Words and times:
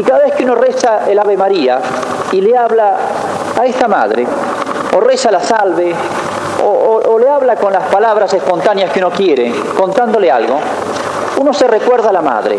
Y 0.00 0.02
cada 0.02 0.20
vez 0.20 0.32
que 0.34 0.44
uno 0.44 0.54
reza 0.54 1.10
el 1.10 1.18
Ave 1.18 1.36
María 1.36 1.78
y 2.32 2.40
le 2.40 2.56
habla 2.56 2.96
a 3.60 3.66
esta 3.66 3.86
madre, 3.86 4.26
o 4.96 4.98
reza 4.98 5.30
la 5.30 5.40
salve, 5.40 5.94
o, 6.64 7.02
o 7.06 7.18
le 7.18 7.28
habla 7.28 7.56
con 7.56 7.70
las 7.70 7.84
palabras 7.84 8.32
espontáneas 8.32 8.90
que 8.92 9.00
uno 9.00 9.10
quiere, 9.10 9.52
contándole 9.76 10.30
algo, 10.30 10.58
uno 11.36 11.52
se 11.52 11.66
recuerda 11.66 12.08
a 12.08 12.12
la 12.14 12.22
madre. 12.22 12.58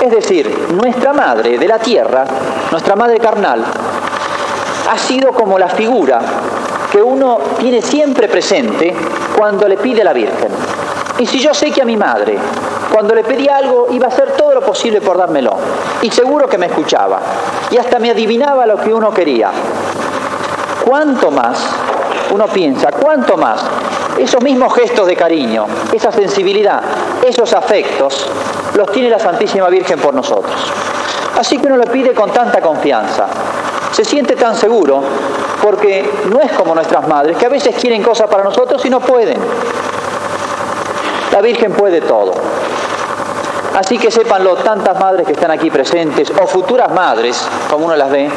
Es 0.00 0.10
decir, 0.10 0.72
nuestra 0.72 1.12
madre 1.12 1.56
de 1.56 1.68
la 1.68 1.78
tierra, 1.78 2.24
nuestra 2.72 2.96
madre 2.96 3.20
carnal, 3.20 3.64
ha 4.90 4.98
sido 4.98 5.30
como 5.30 5.56
la 5.56 5.68
figura 5.68 6.18
que 6.90 7.00
uno 7.00 7.38
tiene 7.60 7.80
siempre 7.80 8.26
presente 8.26 8.92
cuando 9.36 9.68
le 9.68 9.76
pide 9.76 10.00
a 10.00 10.04
la 10.06 10.12
Virgen. 10.12 10.50
Y 11.16 11.26
si 11.26 11.38
yo 11.38 11.54
sé 11.54 11.70
que 11.70 11.82
a 11.82 11.84
mi 11.84 11.96
madre, 11.96 12.36
cuando 12.92 13.14
le 13.14 13.24
pedí 13.24 13.48
algo, 13.48 13.88
iba 13.90 14.06
a 14.06 14.08
hacer 14.08 14.32
todo 14.32 14.54
lo 14.54 14.60
posible 14.60 15.00
por 15.00 15.16
dármelo, 15.16 15.54
y 16.02 16.10
seguro 16.10 16.48
que 16.48 16.58
me 16.58 16.66
escuchaba, 16.66 17.20
y 17.70 17.76
hasta 17.76 17.98
me 17.98 18.10
adivinaba 18.10 18.66
lo 18.66 18.76
que 18.76 18.92
uno 18.92 19.12
quería, 19.12 19.50
¿cuánto 20.84 21.30
más, 21.30 21.58
uno 22.32 22.46
piensa, 22.46 22.90
cuánto 22.92 23.36
más 23.36 23.62
esos 24.18 24.42
mismos 24.42 24.74
gestos 24.74 25.06
de 25.06 25.16
cariño, 25.16 25.66
esa 25.92 26.10
sensibilidad, 26.10 26.80
esos 27.26 27.52
afectos, 27.52 28.26
los 28.74 28.90
tiene 28.92 29.08
la 29.08 29.18
Santísima 29.18 29.68
Virgen 29.68 29.98
por 29.98 30.14
nosotros? 30.14 30.54
Así 31.38 31.58
que 31.58 31.68
uno 31.68 31.76
le 31.76 31.86
pide 31.86 32.12
con 32.12 32.30
tanta 32.30 32.60
confianza, 32.60 33.26
se 33.92 34.04
siente 34.04 34.36
tan 34.36 34.54
seguro 34.56 35.02
porque 35.62 36.08
no 36.30 36.40
es 36.40 36.52
como 36.52 36.74
nuestras 36.74 37.06
madres, 37.06 37.36
que 37.36 37.46
a 37.46 37.48
veces 37.48 37.74
quieren 37.80 38.02
cosas 38.02 38.28
para 38.28 38.42
nosotros 38.42 38.84
y 38.84 38.90
no 38.90 39.00
pueden. 39.00 39.38
La 41.32 41.40
Virgen 41.40 41.72
puede 41.72 42.00
todo. 42.00 42.32
Así 43.76 43.98
que 43.98 44.10
sépanlo 44.10 44.56
tantas 44.56 44.98
madres 44.98 45.26
que 45.26 45.32
están 45.32 45.50
aquí 45.50 45.70
presentes, 45.70 46.32
o 46.40 46.46
futuras 46.46 46.92
madres, 46.92 47.46
como 47.70 47.86
uno 47.86 47.96
las 47.96 48.10
ve, 48.10 48.30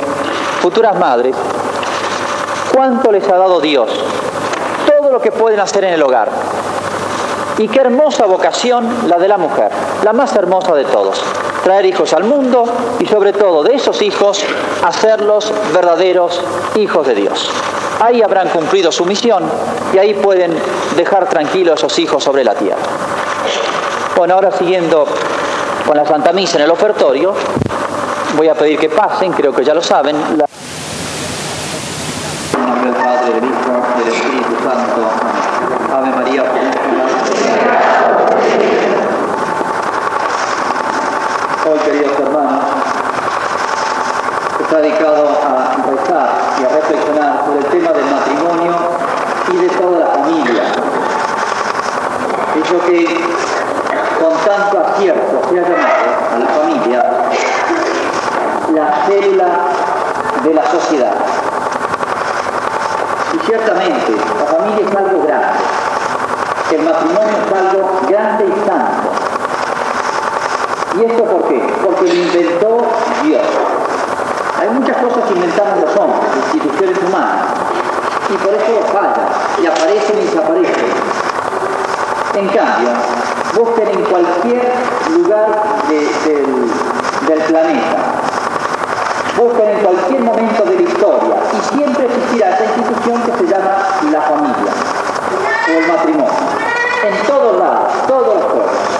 futuras 0.61 0.97
madres, 0.97 1.35
cuánto 2.73 3.11
les 3.11 3.27
ha 3.27 3.37
dado 3.37 3.59
Dios, 3.59 3.89
todo 4.85 5.11
lo 5.11 5.21
que 5.21 5.31
pueden 5.31 5.59
hacer 5.59 5.83
en 5.85 5.93
el 5.93 6.03
hogar. 6.03 6.29
Y 7.57 7.67
qué 7.67 7.81
hermosa 7.81 8.25
vocación 8.25 9.07
la 9.07 9.17
de 9.17 9.27
la 9.27 9.37
mujer, 9.37 9.71
la 10.03 10.13
más 10.13 10.35
hermosa 10.35 10.73
de 10.75 10.85
todos 10.85 11.23
traer 11.63 11.85
hijos 11.85 12.13
al 12.13 12.25
mundo 12.25 12.65
y 12.99 13.05
sobre 13.05 13.31
todo 13.31 13.63
de 13.63 13.75
esos 13.75 14.01
hijos 14.01 14.43
hacerlos 14.83 15.51
verdaderos 15.73 16.41
hijos 16.75 17.07
de 17.07 17.15
Dios. 17.15 17.49
Ahí 18.01 18.21
habrán 18.21 18.49
cumplido 18.49 18.91
su 18.91 19.05
misión 19.05 19.43
y 19.93 19.97
ahí 19.97 20.13
pueden 20.13 20.53
dejar 20.97 21.29
tranquilos 21.29 21.73
a 21.73 21.75
esos 21.75 21.97
hijos 21.99 22.23
sobre 22.23 22.43
la 22.43 22.53
tierra. 22.53 22.81
Bueno, 24.17 24.35
ahora 24.35 24.51
siguiendo 24.51 25.05
con 25.85 25.97
la 25.97 26.05
Santa 26.05 26.31
Misa 26.31 26.57
en 26.57 26.63
el 26.63 26.71
ofertorio, 26.71 27.33
voy 28.37 28.47
a 28.47 28.53
pedir 28.53 28.79
que 28.79 28.89
pasen, 28.89 29.31
creo 29.33 29.53
que 29.53 29.63
ya 29.63 29.73
lo 29.73 29.81
saben. 29.81 30.15
La... 30.37 30.45
Hijo, 33.23 33.81
del 33.97 34.13
Espíritu 34.13 34.55
Santo. 34.63 35.01
Ave 35.93 36.11
María. 36.11 36.43
hoy, 41.65 41.79
queridos 41.79 42.19
hermanos, 42.19 42.63
está 44.61 44.77
dedicado 44.81 45.29
a 45.29 45.75
y 46.59 46.63
reflexionar 46.63 47.45
sobre 47.45 47.59
el 47.59 47.65
tema 47.65 47.91
del 47.91 48.05
matrimonio 48.05 48.75
y 49.53 49.57
de 49.57 49.69
toda 49.69 49.99
la 49.99 50.07
familia 50.07 50.63
con 54.19 54.33
tanto 54.45 54.79
acierto 54.79 55.41
se 55.49 55.59
ha 55.59 55.63
llamado 55.63 55.85
a 56.33 56.39
la 56.39 56.47
familia 56.47 57.03
la 58.73 59.02
célula 59.13 59.45
de 60.43 60.53
la 60.53 60.65
sociedad. 60.71 61.13
Y 63.33 63.45
ciertamente 63.45 64.11
la 64.39 64.45
familia 64.45 64.89
es 64.89 64.95
algo 64.95 65.23
grande, 65.23 65.59
el 66.71 66.81
matrimonio 66.81 67.35
es 67.45 67.53
algo 67.59 67.99
grande 68.07 68.45
y 68.45 68.67
santo 68.67 69.09
¿Y 70.95 71.05
esto 71.05 71.23
por 71.23 71.47
qué? 71.47 71.73
Porque 71.83 72.07
lo 72.07 72.13
inventó 72.13 72.85
Dios. 73.23 73.41
Hay 74.59 74.69
muchas 74.69 74.97
cosas 74.97 75.25
que 75.27 75.33
inventamos 75.33 75.81
los 75.81 75.97
hombres, 75.97 76.29
instituciones 76.53 76.97
humanas, 76.99 77.45
y 78.29 78.37
por 78.37 78.53
eso 78.53 78.79
fallan, 78.93 79.27
y 79.61 79.65
aparecen 79.65 80.19
y 80.19 80.25
desaparecen. 80.25 80.93
En 82.35 82.47
cambio, 82.49 82.89
busquen 83.57 83.87
en 83.87 84.03
cualquier 84.05 84.71
lugar 85.17 85.49
del, 85.89 87.27
del 87.27 87.39
planeta, 87.47 88.22
busquen 89.43 89.69
en 89.69 89.79
cualquier 89.83 90.21
momento 90.21 90.63
de 90.63 90.75
la 90.75 90.81
historia, 90.81 91.35
y 91.51 91.75
siempre 91.75 92.05
existirá 92.05 92.49
esa 92.51 92.65
institución 92.65 93.21
que 93.23 93.31
se 93.37 93.47
llama 93.51 93.77
la 94.11 94.21
familia, 94.21 94.71
o 95.67 95.77
el 95.77 95.87
matrimonio. 95.87 96.33
En 97.03 97.27
todos 97.27 97.59
lados, 97.59 97.91
todos 98.07 98.35
los 98.35 98.45
pueblos. 98.45 98.93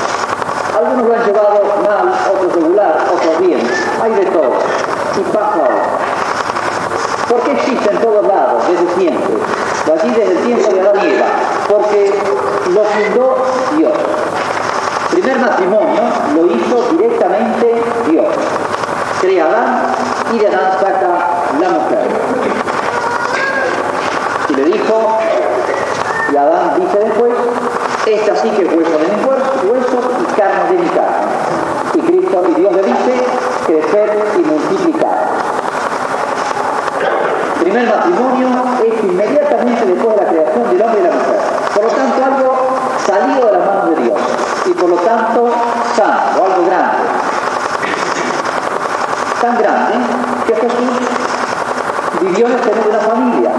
Algunos 0.78 1.08
lo 1.08 1.14
han 1.14 1.26
llevado 1.26 1.62
mal, 1.88 2.14
otros 2.34 2.54
regular, 2.54 3.08
otros 3.14 3.40
bien. 3.40 3.62
Hay 4.02 4.12
de 4.12 4.26
todo. 4.26 4.52
Y 5.16 5.22
pasa 5.32 5.56
ahora. 5.56 5.84
¿Por 7.30 7.40
qué 7.44 7.52
existe 7.54 7.92
en 7.92 7.98
todos 8.00 8.28
lados, 8.28 8.64
desde 8.68 8.96
siempre? 8.96 9.34
Allí 9.94 10.10
desde 10.10 10.32
el 10.32 10.38
tiempo 10.40 10.70
de 10.70 10.82
Adán 10.82 11.08
y. 11.08 11.72
Porque 11.72 12.14
lo 12.74 12.84
fundó 12.84 13.38
Dios. 13.78 13.94
Primer 15.12 15.40
matrimonio 15.40 16.02
lo 16.36 16.46
hizo 16.48 16.88
directamente 16.92 17.84
Dios. 18.10 18.26
Crea 19.22 19.46
Adán 19.46 19.96
y 20.34 20.40
de 20.40 20.48
Adán 20.48 20.72
saca 20.82 21.30
la 21.62 21.70
mujer. 21.70 22.08
Y 24.50 24.54
le 24.56 24.64
dijo, 24.66 25.20
y 26.32 26.36
Adán 26.36 26.80
dice 26.80 27.00
después, 27.00 27.34
esta 28.14 28.36
sí 28.36 28.50
que 28.50 28.62
es 28.64 28.74
hueso 28.74 28.92
de 28.92 29.08
mi 29.08 29.24
hueso 29.24 30.00
y 30.22 30.34
carne 30.40 30.72
de 30.72 30.84
mi 30.84 30.90
carne. 30.90 31.34
Y 31.94 32.00
Cristo 32.00 32.44
y 32.50 32.54
Dios 32.60 32.74
le 32.74 32.84
dice 32.84 33.26
crecer 33.66 34.18
y 34.38 34.40
multiplicar. 34.40 35.28
Primer 37.60 37.88
matrimonio 37.88 38.48
es 38.86 39.04
inmediatamente 39.04 39.86
después 39.86 40.16
de 40.16 40.24
la 40.24 40.30
creación 40.30 40.70
del 40.70 40.82
hombre 40.82 41.00
y 41.00 41.04
la 41.04 41.12
mujer. 41.12 41.40
Por 41.74 41.84
lo 41.84 41.90
tanto, 41.90 42.24
algo 42.24 42.56
salido 43.06 43.46
de 43.48 43.58
las 43.58 43.66
manos 43.66 43.90
de 43.90 44.04
Dios. 44.04 44.20
Y 44.66 44.74
por 44.74 44.90
lo 44.90 44.96
tanto, 44.98 45.50
santo, 45.96 46.46
algo 46.46 46.66
grande. 46.66 47.04
Tan 49.42 49.58
grande 49.58 49.94
que 50.48 50.56
Jesús 50.56 51.00
vivió 52.22 52.46
en 52.46 52.52
el 52.54 52.64
seno 52.64 52.82
de 52.84 52.90
una 52.90 53.00
familia. 53.00 53.52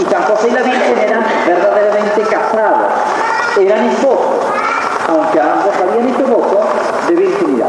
Y 0.00 0.04
San 0.10 0.22
José 0.24 0.48
y 0.48 0.52
la 0.52 0.62
Virgen 0.62 0.98
eran 0.98 1.22
casados 1.46 1.89
eran 3.66 3.84
esposos, 3.86 4.46
aunque 5.08 5.40
ambos 5.40 5.74
habían 5.76 6.08
hecho 6.08 6.26
voto 6.26 6.60
de 7.08 7.14
virginidad. 7.14 7.68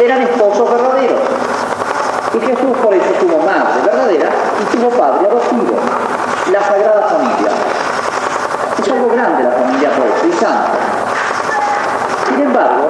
Eran 0.00 0.22
esposos 0.22 0.70
verdaderos. 0.70 1.20
Y 2.34 2.40
Jesús 2.40 2.76
por 2.82 2.94
eso 2.94 3.10
tuvo 3.20 3.38
madre 3.38 3.82
verdadera 3.84 4.30
y 4.60 4.76
tuvo 4.76 4.88
padre 4.90 5.26
adoptivo, 5.26 5.74
la 6.50 6.62
Sagrada 6.62 7.08
Familia. 7.08 7.50
Es 8.80 8.90
algo 8.90 9.08
grande 9.10 9.44
la 9.44 9.50
familia 9.50 9.90
por 9.90 10.28
y 10.28 10.32
santa. 10.32 10.72
Sin 12.28 12.40
embargo, 12.40 12.88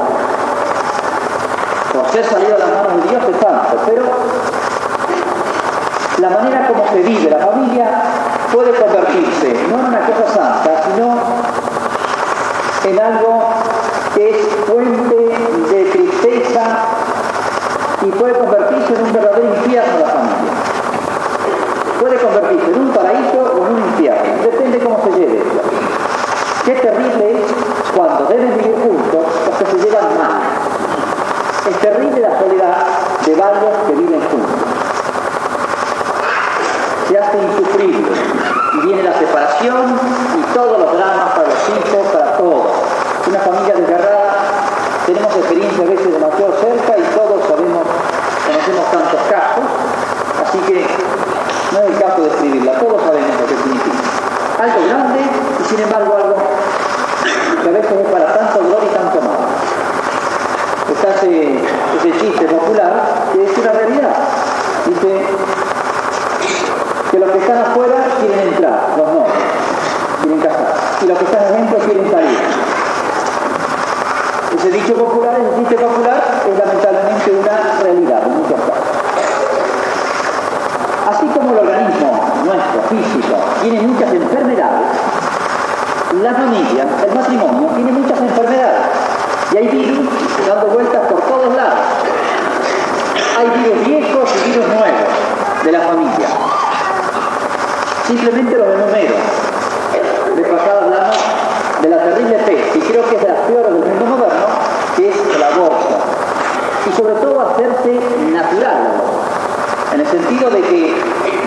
por 1.92 2.08
ser 2.12 2.24
salido 2.24 2.52
de 2.52 2.58
las 2.58 2.68
manos 2.68 3.02
de 3.02 3.10
Dios 3.10 3.22
es 3.24 3.40
santo, 3.40 3.76
pero 3.86 4.02
la 6.18 6.30
manera 6.30 6.68
como 6.68 6.88
se 6.88 7.02
vive 7.02 7.30
la 7.30 7.38
familia 7.38 7.90
puede 8.52 8.72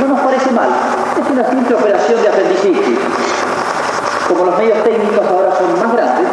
no 0.07 0.15
nos 0.15 0.23
parece 0.23 0.51
mal. 0.51 0.69
Es 1.19 1.31
una 1.31 1.49
simple 1.49 1.75
operación 1.75 2.21
de 2.21 2.29
apendicitis. 2.29 2.99
Como 4.27 4.45
los 4.45 4.57
medios 4.57 4.83
técnicos 4.83 5.25
ahora 5.25 5.55
son 5.57 5.79
más 5.79 5.95
grandes, 5.95 6.27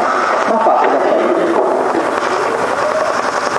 más 0.50 0.62
fácil 0.62 0.90
hacerlo. 0.90 1.62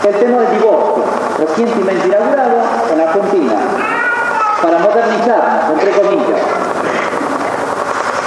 El 0.04 0.16
tema 0.16 0.38
del 0.40 0.52
divorcio, 0.60 1.04
recientemente 1.40 2.08
inaugurado 2.08 2.62
en 2.94 3.02
Argentina, 3.02 3.54
para 4.62 4.80
modernizar 4.80 5.72
entre 5.74 5.92
comillas. 5.92 6.42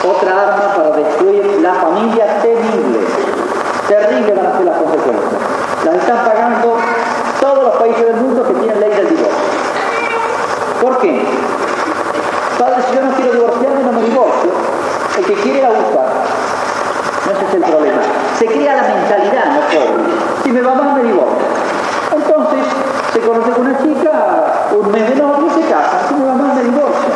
Otra 0.08 0.42
arma 0.42 0.74
para 0.76 0.90
destruir 0.90 1.58
la 1.60 1.74
familia 1.74 2.40
técnica 2.40 2.75
mamá 20.66 20.94
me 20.94 21.02
divorció. 21.04 21.46
Entonces 22.12 22.66
se 23.12 23.20
conoce 23.20 23.50
con 23.52 23.66
una 23.66 23.78
chica, 23.78 24.12
un 24.72 24.90
mes 24.90 25.08
de 25.08 25.16
novio 25.16 25.46
y 25.46 25.62
se 25.62 25.68
casa. 25.70 26.10
Mi 26.12 26.24
mamá 26.24 26.54
me 26.54 26.62
divorcia. 26.62 27.10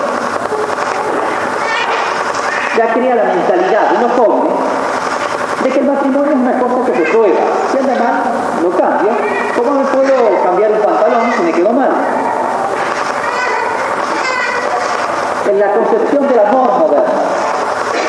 Ya 2.77 2.93
crea 2.95 3.15
la 3.17 3.25
mentalidad 3.25 3.91
de 3.91 4.05
unos 4.05 4.19
hombres 4.19 4.55
de 5.63 5.69
que 5.69 5.81
el 5.81 5.87
matrimonio 5.87 6.31
es 6.31 6.39
una 6.39 6.59
cosa 6.59 6.93
que 6.93 7.05
se 7.05 7.13
juega. 7.13 7.41
Si 7.71 7.79
anda 7.79 7.95
mal, 7.95 8.23
lo 8.63 8.71
cambia. 8.71 9.13
¿Cómo 9.57 9.73
me 9.73 9.85
puedo 9.85 10.43
cambiar 10.45 10.73
un 10.73 10.81
pantalón 10.81 11.33
si 11.37 11.43
me 11.43 11.53
quedó 11.53 11.73
mal? 11.73 11.91
En 15.51 15.59
la 15.59 15.73
concepción 15.73 16.29
del 16.29 16.39
amor 16.39 16.79
moderno, 16.79 17.21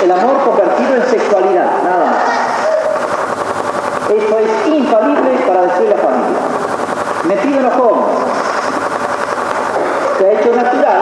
el 0.03 0.11
amor 0.11 0.37
convertido 0.45 0.95
en 0.95 1.09
sexualidad, 1.09 1.71
nada 1.83 2.05
más. 2.05 2.20
Esto 4.11 4.39
es 4.39 4.67
infalible 4.67 5.31
para 5.47 5.61
destruir 5.61 5.89
la 5.91 5.95
familia. 5.95 6.39
Me 7.29 7.37
piden 7.37 7.63
los 7.63 7.73
jóvenes. 7.75 8.09
Se 10.17 10.25
ha 10.27 10.31
hecho 10.33 10.53
natural 10.53 11.01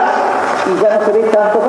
y 0.66 0.80
ya 0.80 0.96
no 0.96 1.04
se 1.04 1.12
ve 1.12 1.22
tanto 1.24 1.60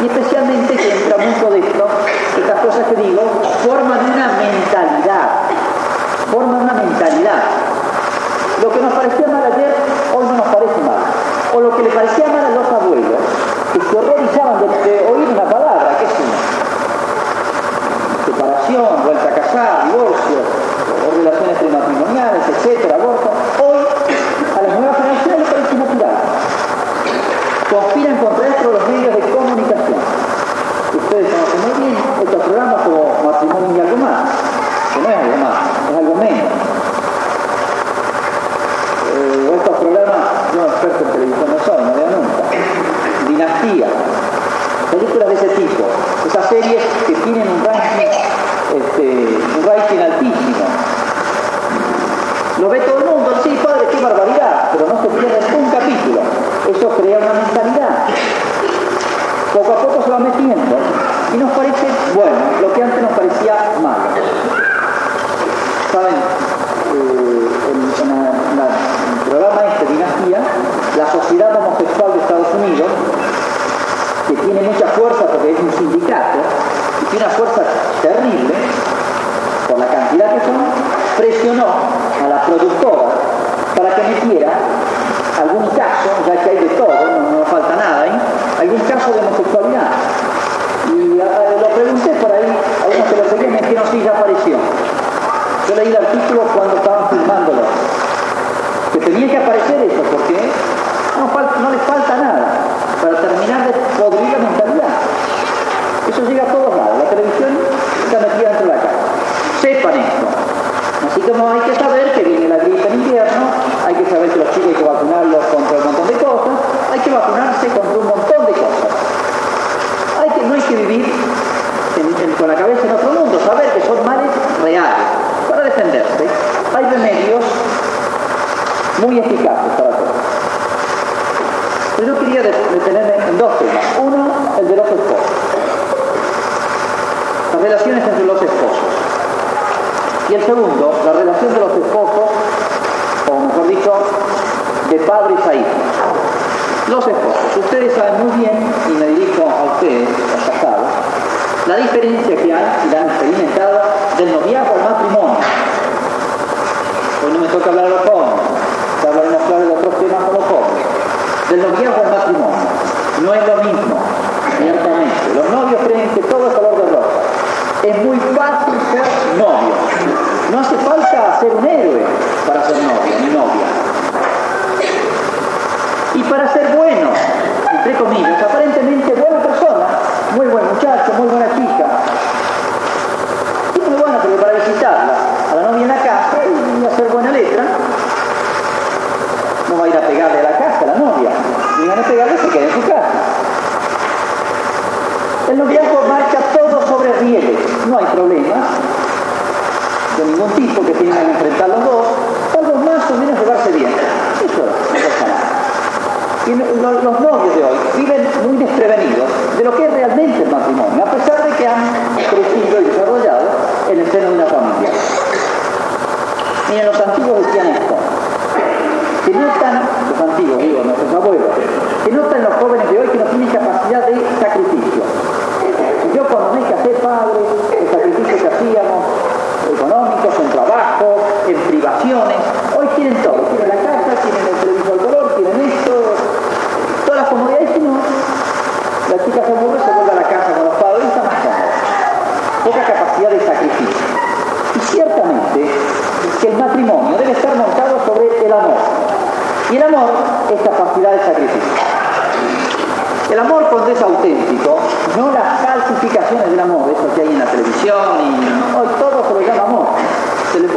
непосредственно 0.00 0.37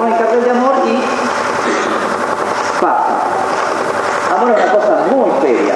Pone 0.01 0.13
el 0.13 0.17
cartel 0.17 0.43
de 0.43 0.49
amor 0.49 0.73
y 0.83 0.99
pasa. 2.81 3.05
Amor 4.35 4.49
es 4.49 4.63
una 4.63 4.73
cosa 4.73 5.05
muy 5.11 5.29
seria. 5.41 5.75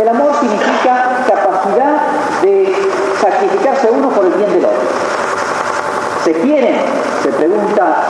El 0.00 0.08
amor 0.08 0.32
significa 0.40 1.24
capacidad 1.28 1.94
de 2.42 2.90
sacrificarse 3.20 3.88
uno 3.88 4.08
por 4.08 4.24
el 4.24 4.32
bien 4.32 4.50
del 4.50 4.64
otro. 4.64 4.80
¿Se 6.24 6.32
quieren? 6.32 6.80
Se 7.22 7.28
pregunta 7.28 8.02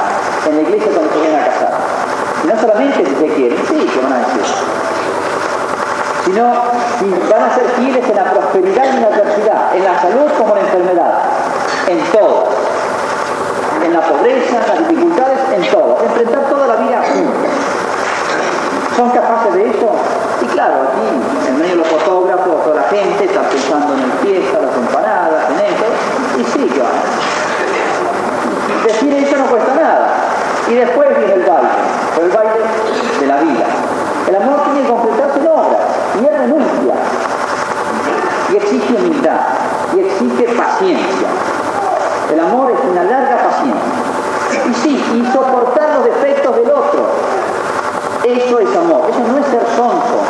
en 0.48 0.56
la 0.56 0.62
iglesia 0.62 0.90
cuando 0.94 1.12
se 1.12 1.20
vienen 1.20 1.38
a 1.38 1.44
casar. 1.48 1.72
Y 2.44 2.46
no 2.46 2.60
solamente 2.62 3.04
si 3.04 3.14
se 3.14 3.34
quieren, 3.34 3.58
sí, 3.68 3.90
que 3.92 4.00
van 4.00 4.12
a 4.14 4.18
decir. 4.20 4.54
Sino 6.24 6.54
si 6.98 7.30
van 7.30 7.42
a 7.42 7.54
ser 7.54 7.64
fieles 7.76 8.08
en 8.08 8.16
la 8.16 8.24
prosperidad 8.24 8.84
y 8.84 8.88
en 8.88 9.02
la 9.02 9.08
adversidad, 9.08 9.76
en 9.76 9.84
la 9.84 10.00
salud 10.00 10.30
como 10.38 10.56
en 10.56 10.62
la 10.62 10.68
enfermedad, 10.70 11.12
en 11.88 11.98
todo. 12.18 12.59
En 13.84 13.92
la 13.94 14.00
pobreza, 14.00 14.60
en 14.60 14.68
las 14.68 14.88
dificultades, 14.88 15.38
en 15.54 15.70
todo. 15.70 15.98
Enfrentar 16.04 16.42
toda 16.50 16.66
la 16.66 16.76
vida. 16.76 17.02
¿Son 18.96 19.10
capaces 19.10 19.54
de 19.54 19.70
eso? 19.70 19.90
Y 20.42 20.46
claro, 20.46 20.74
aquí, 20.88 21.48
en 21.48 21.58
medio 21.58 21.70
de 21.70 21.76
los 21.76 21.88
fotógrafos, 21.88 22.64
toda 22.64 22.76
la 22.76 22.88
gente 22.88 23.24
está 23.24 23.42
pensando 23.48 23.94
en 23.94 24.00
el 24.00 24.12
fiesta, 24.20 24.58
las 24.60 24.76
empanadas, 24.76 25.50
en 25.50 25.60
eso, 25.60 25.86
y 26.38 26.44
sí. 26.44 26.70
Decir 28.84 29.14
eso 29.14 29.36
no 29.36 29.46
cuesta 29.46 29.74
nada. 29.74 30.08
Y 30.68 30.74
después 30.74 31.08
viene 31.16 31.32
el 31.34 31.40
baile, 31.40 31.68
el 32.22 32.30
baile 32.30 32.60
de 33.20 33.26
la 33.26 33.36
vida. 33.36 33.66
El 34.28 34.36
amor 34.36 34.62
tiene 34.64 34.82
que 34.82 34.88
completarse 34.88 35.38
en 35.40 35.46
obras, 35.46 35.80
y 36.20 36.24
es 36.24 36.38
renuncia, 36.38 36.94
y 38.50 38.56
exige 38.56 38.94
humildad, 38.94 39.40
y 39.96 40.00
exige 40.00 40.54
paciencia. 40.54 41.28
El 42.32 42.38
amor 42.38 42.70
es 42.70 42.78
una 42.88 43.02
larga 43.02 43.38
paciencia. 43.38 44.68
Y 44.68 44.74
sí, 44.74 45.04
y 45.14 45.32
soportar 45.32 45.96
los 45.96 46.04
defectos 46.04 46.54
del 46.56 46.70
otro. 46.70 47.06
Eso 48.24 48.58
es 48.60 48.76
amor, 48.76 49.10
eso 49.10 49.20
no 49.20 49.38
es 49.38 49.46
ser 49.46 49.66
sonso. 49.76 50.20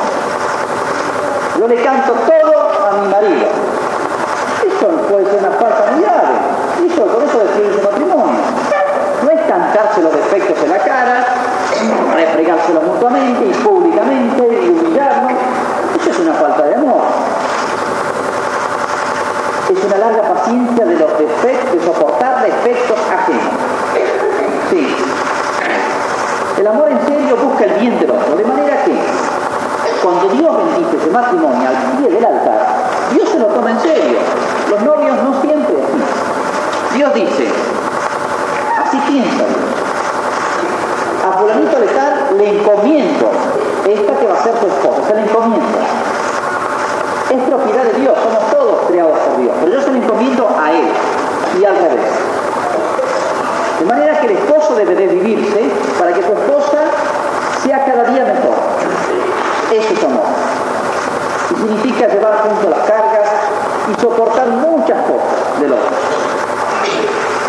Yo 1.59 1.69
le 1.69 1.83
canto 1.83 2.13
todo 2.13 2.89
a 2.89 3.03
mi 3.03 3.09
marido. 3.09 3.49
Eso 4.65 4.87
puede 5.11 5.27
ser 5.27 5.41
una 5.41 5.51
falta 5.59 5.93
muy 5.93 6.03
grave. 6.03 6.37
Eso, 6.87 7.07
con 7.07 7.23
eso 7.23 7.39
su 7.77 7.83
matrimonio. 7.83 8.41
No 9.23 9.31
es 9.31 9.41
cantarse 9.47 10.01
los 10.01 10.13
defectos 10.13 10.57
en 10.65 10.71
la 10.71 10.79
cara, 10.79 11.27
refregárselo 12.15 12.81
mutuamente 12.81 13.47
y 13.47 13.53
públicamente 13.63 14.63
y 14.63 14.69
humillarnos. 14.71 15.33
Eso 16.01 16.11
es 16.11 16.19
una 16.21 16.33
falta 16.33 16.63
de 16.63 16.75
amor. 16.77 17.03
Es 19.81 19.87
una 19.87 19.97
larga 19.97 20.35
paciencia 20.35 20.85
de 20.85 20.95
los 20.95 21.19
defectos, 21.19 21.73
de 21.73 21.85
soportar 21.87 22.45
defectos 22.45 22.99
ajenos. 22.99 23.55
Sí, 24.69 24.95
el 26.59 26.67
amor 26.67 26.91
en 26.91 27.07
serio 27.07 27.35
busca 27.39 27.65
el 27.65 27.81
bien 27.81 27.99
del 27.99 28.11
otro, 28.11 28.37
de 28.37 28.45
manera 28.45 28.85
que 28.85 28.93
cuando 30.03 30.29
Dios 30.29 30.55
bendice 30.55 30.99
ese 30.99 31.11
matrimonio 31.11 31.67
al 31.67 31.97
pie 31.97 32.15
del 32.15 32.23
altar, 32.23 32.61
Dios 33.15 33.31
se 33.31 33.39
lo 33.39 33.47
toma 33.47 33.71
en 33.71 33.81
serio. 33.81 34.19
Los 34.69 34.83
novios 34.83 35.17
no 35.25 35.41
siempre 35.41 35.75
así. 35.83 36.97
Dios 36.97 37.15
dice, 37.15 37.49
así 38.85 38.99
piensa 39.09 39.45
A 41.27 41.39
fulanito 41.39 41.81
de 41.81 41.87
tal 41.87 42.37
le 42.37 42.59
encomiendo 42.59 43.31
esta 43.89 44.13
que 44.19 44.27
va 44.27 44.35
a 44.35 44.43
ser 44.43 44.53
tu 44.57 44.67
esposa, 44.67 45.09
se 45.09 45.15
le 45.15 45.23
encomienda 45.23 46.20
es 47.31 47.43
propiedad 47.45 47.85
de 47.85 48.01
Dios, 48.01 48.15
somos 48.19 48.51
todos 48.51 48.87
creados 48.89 49.19
por 49.19 49.41
Dios, 49.41 49.55
pero 49.61 49.73
yo 49.73 49.81
se 49.81 49.91
lo 49.91 49.97
encomiendo 49.97 50.49
a 50.49 50.73
Él 50.73 50.85
y 51.61 51.65
al 51.65 51.77
revés. 51.77 52.11
De 53.79 53.87
manera 53.87 54.21
que 54.21 54.27
el 54.27 54.33
esposo 54.33 54.75
debe 54.75 54.95
de 54.95 55.07
vivirse 55.07 55.71
para 55.99 56.13
que 56.13 56.23
su 56.23 56.33
esposa 56.33 56.79
sea 57.63 57.85
cada 57.85 58.05
día 58.05 58.25
mejor. 58.25 58.57
Eso 59.73 59.95
es 59.95 60.05
amor. 60.05 60.25
Y 61.51 61.55
significa 61.55 62.09
llevar 62.09 62.49
junto 62.49 62.69
las 62.69 62.81
cargas 62.81 63.29
y 63.91 64.01
soportar 64.01 64.49
muchas 64.49 64.99
cosas 65.07 65.61
del 65.61 65.73
otro. 65.73 65.91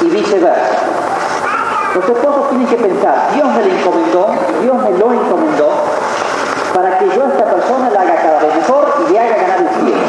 Y 0.02 0.06
viceversa. 0.10 0.78
Los 1.96 2.06
esposos 2.06 2.50
tienen 2.50 2.68
que 2.68 2.78
pensar, 2.78 3.32
Dios 3.34 3.48
me 3.48 3.66
lo 3.66 3.74
encomendó, 3.74 4.28
Dios 4.62 4.76
me 4.78 4.92
lo 4.92 5.12
encomendó, 5.12 5.70
para 6.82 6.98
que 6.98 7.06
yo 7.06 7.24
a 7.24 7.28
esta 7.28 7.46
persona 7.46 7.90
la 7.92 8.02
haga 8.02 8.16
cada 8.16 8.40
vez 8.40 8.56
mejor 8.56 8.94
y 9.08 9.14
le 9.14 9.20
haga 9.20 9.36
ganar 9.36 9.60
el 9.60 9.70
cielo. 9.70 10.02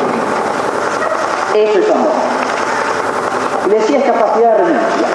Eso 1.54 1.78
es 1.80 1.90
amor. 1.90 2.12
Y 3.66 3.70
decía 3.70 3.98
es 3.98 4.04
capacidad 4.04 4.56
de 4.56 4.64
renuncia. 4.64 5.08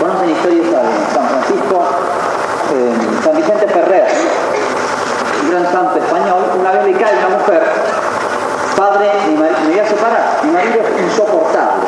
Conocen 0.00 0.30
historias 0.30 0.64
de 0.64 1.14
San 1.14 1.28
Francisco, 1.28 1.84
eh, 2.74 2.94
San 3.22 3.36
Vicente 3.36 3.66
Ferrer, 3.68 4.08
un 5.44 5.50
gran 5.50 5.72
santo 5.72 5.98
español, 5.98 6.42
una 6.58 6.72
vez 6.72 6.84
le 6.84 6.92
cae 6.94 7.16
una 7.18 7.38
mujer, 7.38 7.62
padre, 8.76 9.10
me 9.38 9.70
voy 9.70 9.78
a 9.78 9.86
separar, 9.86 10.40
mi 10.42 10.50
marido 10.50 10.80
es 10.80 11.02
insoportable. 11.04 11.86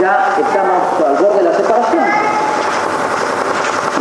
Ya 0.00 0.34
estamos 0.40 1.06
al 1.06 1.16
borde 1.22 1.38
de 1.38 1.44
la 1.44 1.56
separación. 1.56 2.04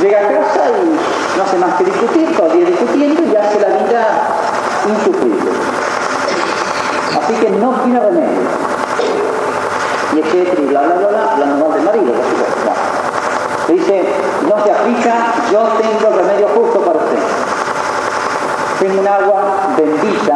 Llega 0.01 0.19
a 0.19 0.23
casa 0.23 0.69
y 0.81 1.37
no 1.37 1.43
hace 1.43 1.57
más 1.57 1.75
que 1.75 1.85
discutir, 1.85 2.35
todo 2.35 2.47
el 2.47 2.57
día 2.57 2.65
discutiendo 2.65 3.23
y 3.23 3.35
hace 3.35 3.59
la 3.59 3.67
vida 3.67 4.05
insufrible. 4.89 5.51
Así 7.21 7.33
que 7.35 7.49
no 7.51 7.71
tiene 7.83 7.99
remedio. 7.99 8.41
Y 10.15 10.19
es 10.19 10.25
que 10.27 10.61
bla 10.69 10.81
bla 10.81 10.95
bla 10.95 11.07
bla, 11.07 11.31
hablando 11.31 11.67
mal 11.67 11.73
del 11.73 11.83
marido. 11.83 12.13
Le 13.67 13.73
dice, 13.73 14.03
no 14.49 14.63
se 14.63 14.71
aplica, 14.71 15.33
yo 15.51 15.59
tengo 15.81 16.07
el 16.09 16.15
remedio 16.15 16.47
justo 16.49 16.79
para 16.81 16.99
usted. 16.99 17.19
Tengo 18.79 19.01
un 19.01 19.07
agua 19.07 19.41
bendita, 19.77 20.35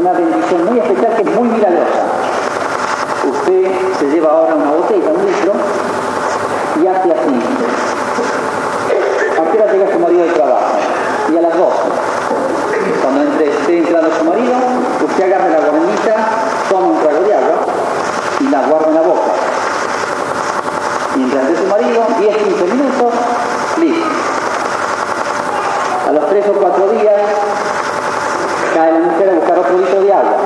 una 0.00 0.12
bendición 0.12 0.64
muy 0.66 0.78
especial 0.78 1.14
que 1.16 1.22
es 1.22 1.34
muy 1.36 1.48
milagrosa. 1.48 2.04
Usted 3.30 3.72
se 3.98 4.06
lleva 4.06 4.30
ahora 4.30 4.54
una 4.54 4.72
10, 22.18 22.36
15 22.36 22.64
minutos, 22.64 23.14
listo. 23.78 24.08
A 26.08 26.12
los 26.12 26.28
3 26.28 26.48
o 26.48 26.52
4 26.52 26.88
días 26.88 27.14
cae 28.74 28.92
la 28.92 28.98
mujer 28.98 29.30
a 29.30 29.34
buscar 29.34 29.58
otro 29.58 29.78
litro 29.78 30.00
de 30.02 30.12
agua. 30.12 30.36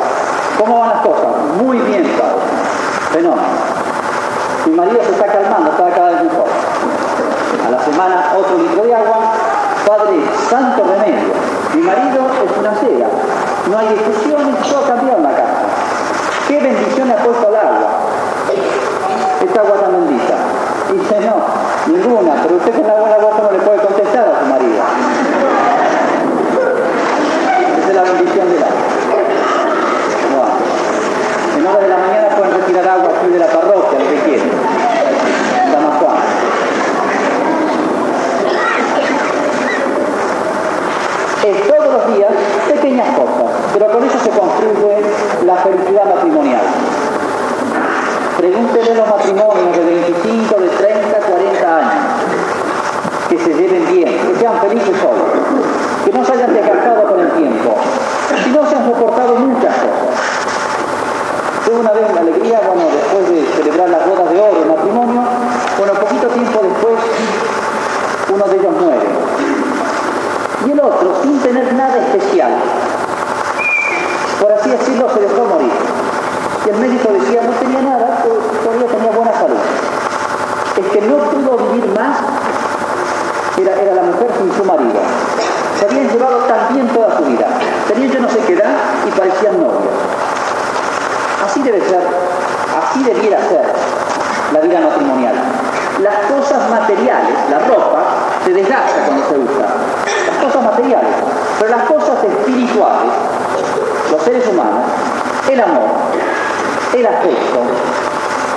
¿Cómo 0.59 0.81
van 0.81 0.89
las 0.91 1.01
cosas? 1.01 1.33
Muy 1.63 1.79
bien, 1.79 2.05
Pablo. 2.19 2.43
Fenómeno. 3.13 3.49
Mi 4.67 4.73
marido 4.73 5.01
se 5.03 5.13
está 5.13 5.27
calmando, 5.27 5.71
está 5.71 5.91
cada 5.91 6.11
vez 6.11 6.23
mejor. 6.25 6.47
A 7.67 7.71
la 7.71 7.81
semana 7.83 8.35
otro 8.37 8.59
litro 8.59 8.83
de 8.85 8.95
agua. 8.95 9.33
Padre, 9.87 10.25
santo 10.51 10.85
remedio. 10.85 11.33
Mi 11.75 11.83
marido 11.83 12.21
es 12.45 12.59
una 12.59 12.75
ciega. 12.75 13.07
No 13.71 13.79
hay 13.79 13.89
discusiones, 13.89 14.61
todo 14.69 14.83
cambiado 14.83 15.19
en 15.19 15.25
la 15.25 15.31
casa. 15.31 15.63
Qué 16.49 16.59
bendición 16.59 17.11
ha 17.11 17.17
puesto 17.17 17.49
el 17.49 17.57
agua. 17.57 17.89
Esta 19.41 19.61
agua 19.61 19.77
ninguna, 22.03 22.35
pero 22.43 22.57
usted 22.57 22.73
con 22.73 22.83
buena 22.83 23.17
boca 23.17 23.43
no 23.43 23.53
le 23.53 23.59
puede 23.59 23.79
contestar 23.79 24.25
a 24.29 24.41
su 24.41 24.47
marido. 24.47 24.83
Esa 27.79 27.89
es 27.89 27.95
la 27.95 28.03
bendición 28.03 28.51
del 28.51 28.63
agua. 28.63 28.73
En 31.57 31.67
hora 31.67 31.79
de 31.79 31.89
la 31.89 31.97
mañana 31.99 32.29
pueden 32.37 32.55
retirar 32.55 32.89
agua 32.89 33.11
aquí 33.17 33.33
de 33.33 33.39
la 33.39 33.47
parroquia, 33.47 33.99
lo 33.99 34.09
que 34.11 34.17
quieran. 34.25 34.51
San 35.73 35.85
Juan. 35.99 36.17
Es 41.45 41.69
todos 41.69 41.93
los 41.93 42.17
días 42.17 42.33
pequeñas 42.69 43.17
cosas, 43.17 43.51
pero 43.73 43.93
con 43.93 44.05
eso 44.05 44.19
se 44.19 44.31
construye 44.31 44.97
la 45.47 45.57
felicidad 45.57 46.05
matrimonial. 46.15 46.63
Pregúntenle 48.37 48.91
a 48.91 48.95
los 48.95 49.09
matrimonios 49.09 49.77
de 49.77 49.85
25, 49.85 50.61
de 50.61 50.69
30, 50.69 50.92
40 50.92 50.92
años, 50.92 50.92
que 53.33 53.39
se 53.39 53.55
lleven 53.55 53.87
bien, 53.91 54.13
que 54.29 54.39
sean 54.39 54.61
felices 54.61 54.95
solos, 55.01 55.33
que 56.05 56.13
no 56.13 56.23
se 56.23 56.33
hayan 56.33 56.53
desgastado 56.53 57.09
con 57.09 57.19
el 57.19 57.31
tiempo, 57.33 57.75
y 58.45 58.51
no 58.51 58.69
se 58.69 58.77
han 58.77 58.85
soportado 58.85 59.37
muchas 59.37 59.75
cosas. 59.75 60.21
Tuve 61.65 61.81
una 61.81 61.93
vez 61.93 62.13
la 62.13 62.21
alegría, 62.21 62.61
bueno, 62.67 62.83
después 62.93 63.31
de 63.31 63.47
celebrar 63.57 63.89
las 63.89 64.07
bodas 64.07 64.31
de 64.31 64.39
oro, 64.39 64.63
el 64.63 64.69
matrimonio, 64.69 65.23
bueno, 65.79 65.95
poquito 65.95 66.27
tiempo 66.29 66.61
después, 66.63 66.95
uno 68.35 68.45
de 68.45 68.57
ellos 68.59 68.73
muere. 68.79 69.09
Y 70.67 70.71
el 70.73 70.81
otro, 70.81 71.23
sin 71.23 71.41
tener 71.41 71.73
nada 71.73 71.97
especial, 72.05 72.53
por 74.43 74.53
así 74.53 74.69
decirlo, 74.69 75.09
se 75.09 75.21
dejó 75.21 75.47
morir. 75.47 75.73
Y 76.67 76.69
el 76.69 76.77
médico 76.77 77.09
decía, 77.11 77.41
no 77.45 77.53
tenía 77.53 77.81
nada, 77.81 78.19
pero 78.23 78.35
todavía 78.63 78.89
tenía 78.89 79.11
buena 79.11 79.33
salud. 79.33 79.57
El 80.77 80.85
que 80.85 81.01
no 81.01 81.17
pudo 81.17 81.57
vivir 81.73 81.89
más 81.99 82.19
era, 83.61 83.81
era 83.81 83.95
la 83.95 84.03
mujer 84.03 84.29
sin 84.39 84.53
su 84.57 84.65
marido. 84.65 85.01
Se 85.83 85.89
habían 85.89 86.09
llevado 86.11 86.37
tan 86.45 86.75
bien 86.75 86.87
toda 86.91 87.19
su 87.19 87.25
vida. 87.25 87.45
Tenían 87.89 88.13
yo 88.13 88.21
no 88.21 88.29
sé 88.29 88.39
qué 88.47 88.53
edad 88.53 88.71
y 89.05 89.11
parecían 89.19 89.59
novios. 89.59 89.91
Así 91.45 91.61
debe 91.61 91.81
ser, 91.81 91.99
así 92.81 93.03
debiera 93.03 93.41
ser 93.49 93.67
la 94.53 94.61
vida 94.61 94.81
matrimonial. 94.81 95.35
Las 96.01 96.15
cosas 96.31 96.71
materiales, 96.71 97.35
la 97.51 97.59
ropa, 97.67 97.99
se 98.45 98.53
desgasta 98.53 99.07
cuando 99.07 99.29
se 99.29 99.39
usa. 99.39 99.67
Las 100.29 100.45
cosas 100.45 100.63
materiales. 100.63 101.15
Pero 101.59 101.77
las 101.77 101.85
cosas 101.89 102.25
espirituales, 102.31 103.13
los 104.13 104.23
seres 104.23 104.47
humanos, 104.47 104.87
el 105.51 105.61
amor, 105.61 105.91
el 106.95 107.07
afecto, 107.07 107.59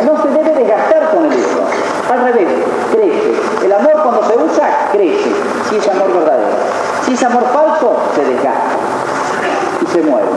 no 0.06 0.22
se 0.22 0.30
debe 0.30 0.60
desgastar 0.60 1.10
con 1.10 1.26
el 1.26 1.40
uso. 1.40 1.66
Al 2.08 2.22
revés, 2.22 2.50
crece. 2.92 3.66
El 3.66 3.74
amor 3.74 3.94
cuando 4.04 4.28
se 4.28 4.38
usa, 4.38 4.90
crece, 4.92 5.32
si 5.72 5.78
es 5.78 5.88
amor 5.88 6.14
verdadero. 6.14 6.85
Si 7.06 7.14
es 7.14 7.24
amor 7.24 7.44
falso, 7.54 7.96
se 8.16 8.26
desgasta 8.26 8.76
y 9.82 9.86
se 9.88 10.02
muere. 10.02 10.28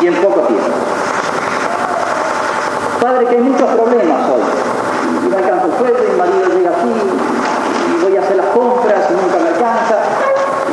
Y 0.00 0.06
en 0.06 0.14
poco 0.16 0.40
tiempo. 0.40 0.70
Padre, 3.00 3.26
que 3.26 3.34
hay 3.36 3.42
muchos 3.42 3.68
problemas 3.68 4.30
hoy. 4.30 4.42
Y 5.24 5.28
no 5.28 5.36
alcanza 5.36 5.66
el 5.66 5.78
sueldo, 5.78 5.98
mi 6.10 6.18
marido 6.18 6.48
llega 6.56 6.70
así, 6.70 6.88
y 6.88 8.04
voy 8.04 8.16
a 8.16 8.20
hacer 8.20 8.36
las 8.36 8.46
compras 8.46 9.00
y 9.10 9.12
nunca 9.14 9.38
me 9.38 9.48
alcanza, 9.48 9.96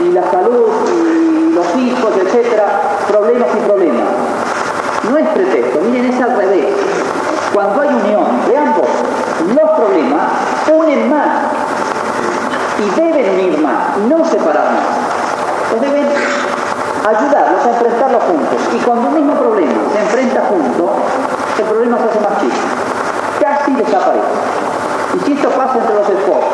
y 0.04 0.12
la 0.12 0.32
salud, 0.32 0.70
y 0.90 1.54
los 1.54 1.76
hijos, 1.76 2.12
etcétera, 2.18 2.82
problemas 3.08 3.50
y 3.56 3.68
problemas. 3.68 4.08
No 5.10 5.18
es 5.18 5.28
pretexto, 5.30 5.80
miren, 5.82 6.12
es 6.12 6.22
al 6.22 6.36
revés. 6.36 6.66
Cuando 7.54 7.82
hay 7.82 7.90
unión 7.90 8.26
de 8.48 8.58
ambos, 8.58 8.88
los 9.48 9.70
problemas 9.72 10.24
unen 10.74 11.10
más 11.10 11.28
y 12.80 13.00
deben 13.00 13.34
unir 13.34 13.60
más, 13.60 13.98
no 14.10 14.26
separar 14.26 14.72
más. 14.72 14.84
Pues 15.70 15.82
deben 15.82 16.08
ayudarlos 17.08 17.66
a 17.66 17.70
enfrentarlos 17.70 18.24
juntos. 18.24 18.65
Y 18.76 18.78
cuando 18.80 19.08
un 19.08 19.14
mismo 19.16 19.34
problema 19.36 19.72
se 19.94 20.02
enfrenta 20.02 20.42
juntos, 20.50 20.90
el 21.58 21.64
problema 21.64 21.98
se 21.98 22.04
hace 22.04 22.20
más 22.20 22.42
chico. 22.42 22.60
Casi 23.40 23.72
desaparece. 23.72 24.36
Y 25.16 25.20
si 25.26 25.32
esto 25.32 25.50
pasa 25.52 25.80
entre 25.80 25.96
los 25.96 26.10
esposos 26.10 26.52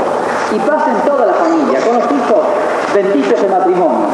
y 0.54 0.60
pasa 0.60 0.92
en 0.92 1.02
toda 1.10 1.26
la 1.26 1.34
familia, 1.34 1.82
con 1.82 1.96
los 1.96 2.06
hijos, 2.06 2.46
bendito 2.94 3.34
ese 3.34 3.48
matrimonio. 3.48 4.06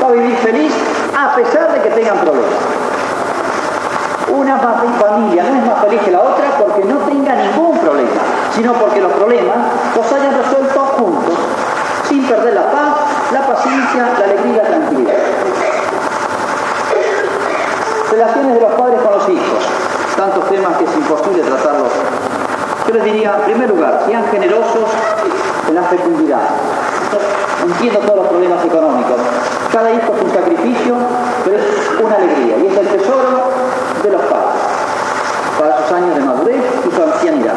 Va 0.00 0.06
a 0.06 0.12
vivir 0.12 0.36
feliz 0.36 0.72
a 1.18 1.34
pesar 1.34 1.72
de 1.72 1.80
que 1.82 1.90
tengan 1.90 2.18
problemas. 2.18 2.54
Una 4.30 4.56
familia 4.58 5.42
no 5.42 5.56
es 5.58 5.66
más 5.66 5.80
feliz 5.82 6.02
que 6.02 6.12
la 6.12 6.20
otra 6.20 6.44
porque 6.56 6.84
no 6.84 6.98
tenga 6.98 7.34
ningún 7.34 7.76
problema, 7.78 8.20
sino 8.54 8.74
porque 8.74 9.00
los 9.00 9.12
problemas 9.12 9.56
los 9.96 10.12
hayan 10.12 10.38
resuelto 10.38 10.80
juntos, 10.98 11.34
sin 12.08 12.22
perder 12.28 12.54
la 12.54 12.70
paz, 12.70 12.94
la 13.32 13.44
paciencia, 13.44 14.08
la 14.18 14.24
alegría 14.24 14.52
y 14.52 14.56
la 14.56 14.62
tranquilidad. 14.62 15.39
Relaciones 18.10 18.54
de 18.54 18.60
los 18.60 18.72
padres 18.72 19.00
con 19.02 19.12
los 19.12 19.28
hijos, 19.28 19.62
tantos 20.16 20.48
temas 20.48 20.76
que 20.78 20.84
es 20.84 20.96
imposible 20.96 21.42
tratarlos. 21.42 21.92
Yo 22.88 22.94
les 22.94 23.04
diría, 23.04 23.36
en 23.38 23.42
primer 23.42 23.70
lugar, 23.70 24.02
sean 24.04 24.24
generosos 24.32 24.90
en 25.68 25.74
la 25.76 25.82
fecundidad. 25.84 26.42
Entiendo 27.62 28.00
todos 28.00 28.16
los 28.16 28.26
problemas 28.26 28.64
económicos. 28.64 29.16
Cada 29.72 29.92
hijo 29.92 30.12
es 30.16 30.24
un 30.24 30.32
sacrificio, 30.32 30.94
pero 31.44 31.56
es 31.58 32.00
una 32.02 32.16
alegría 32.16 32.56
y 32.58 32.66
es 32.66 32.78
el 32.78 32.88
tesoro 32.88 33.52
de 34.02 34.10
los 34.10 34.22
padres 34.22 34.60
para 35.56 35.76
sus 35.78 35.92
años 35.92 36.16
de 36.16 36.20
madurez 36.22 36.64
y 36.88 36.96
su 36.96 37.02
ancianidad. 37.02 37.54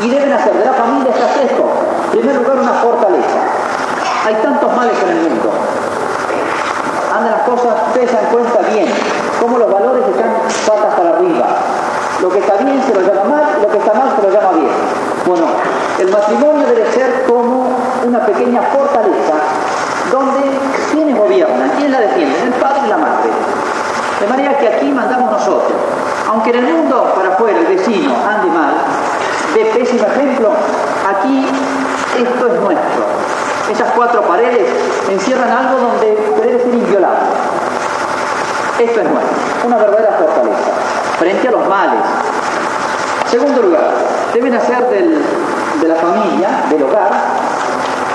Y 0.00 0.08
deben 0.08 0.32
hacer 0.32 0.54
de 0.54 0.64
la 0.64 0.72
familia 0.72 1.10
estas 1.10 1.34
tres 1.34 1.52
cosas. 1.52 1.84
En 2.04 2.18
primer 2.18 2.36
lugar, 2.36 2.58
una 2.58 2.72
fortaleza. 2.72 3.40
Hay 4.24 4.34
tantos 4.36 4.74
males 4.74 4.96
en 5.02 5.08
el 5.10 5.28
mundo 5.28 5.50
cuando 7.22 7.36
las 7.36 7.46
cosas 7.46 7.74
ustedes 7.88 8.10
se 8.10 8.16
cuenta 8.34 8.58
bien, 8.74 8.86
cómo 9.40 9.58
los 9.58 9.70
valores 9.70 10.02
están 10.08 10.32
patas 10.66 10.94
para 10.94 11.10
arriba. 11.10 11.46
Lo 12.20 12.28
que 12.28 12.38
está 12.38 12.56
bien 12.56 12.82
se 12.82 12.94
lo 12.94 13.00
llama 13.00 13.24
mal, 13.24 13.62
lo 13.62 13.68
que 13.68 13.78
está 13.78 13.94
mal 13.94 14.10
se 14.16 14.22
lo 14.22 14.30
llama 14.32 14.50
bien. 14.58 14.70
Bueno, 15.26 15.46
el 16.00 16.10
matrimonio 16.10 16.66
debe 16.66 16.90
ser 16.90 17.24
como 17.28 17.78
una 18.04 18.26
pequeña 18.26 18.62
fortaleza 18.62 19.34
donde 20.10 20.40
quienes 20.90 21.16
gobiernan, 21.16 21.70
quién 21.78 21.92
la 21.92 22.00
defienden, 22.00 22.42
el 22.42 22.54
padre 22.54 22.80
y 22.86 22.88
la 22.88 22.98
madre. 22.98 23.30
De 24.20 24.26
manera 24.26 24.58
que 24.58 24.68
aquí 24.68 24.90
mandamos 24.90 25.30
nosotros. 25.30 25.78
Aunque 26.28 26.50
en 26.50 26.56
el 26.56 26.74
mundo 26.74 27.12
para 27.14 27.34
afuera 27.34 27.58
el 27.58 27.66
vecino 27.66 28.14
ande 28.26 28.48
mal, 28.48 28.74
de 29.54 29.64
pésimo 29.66 30.06
ejemplo, 30.08 30.50
aquí 31.08 31.46
esto 32.18 32.46
es 32.46 32.60
nuestro. 32.60 33.02
Esas 33.70 33.92
cuatro 33.92 34.22
paredes 34.22 34.68
encierran 35.10 35.50
algo 35.50 35.78
donde 35.78 36.31
inviolable. 36.76 37.28
Esto 38.78 39.00
es 39.00 39.10
nuestro, 39.10 39.66
una 39.66 39.76
verdadera 39.76 40.12
fortaleza, 40.18 40.70
frente 41.18 41.48
a 41.48 41.50
los 41.50 41.68
males. 41.68 42.00
Segundo 43.30 43.62
lugar, 43.62 43.92
deben 44.34 44.54
hacer 44.54 44.88
de 44.88 45.88
la 45.88 45.94
familia, 45.96 46.64
del 46.70 46.82
hogar, 46.82 47.10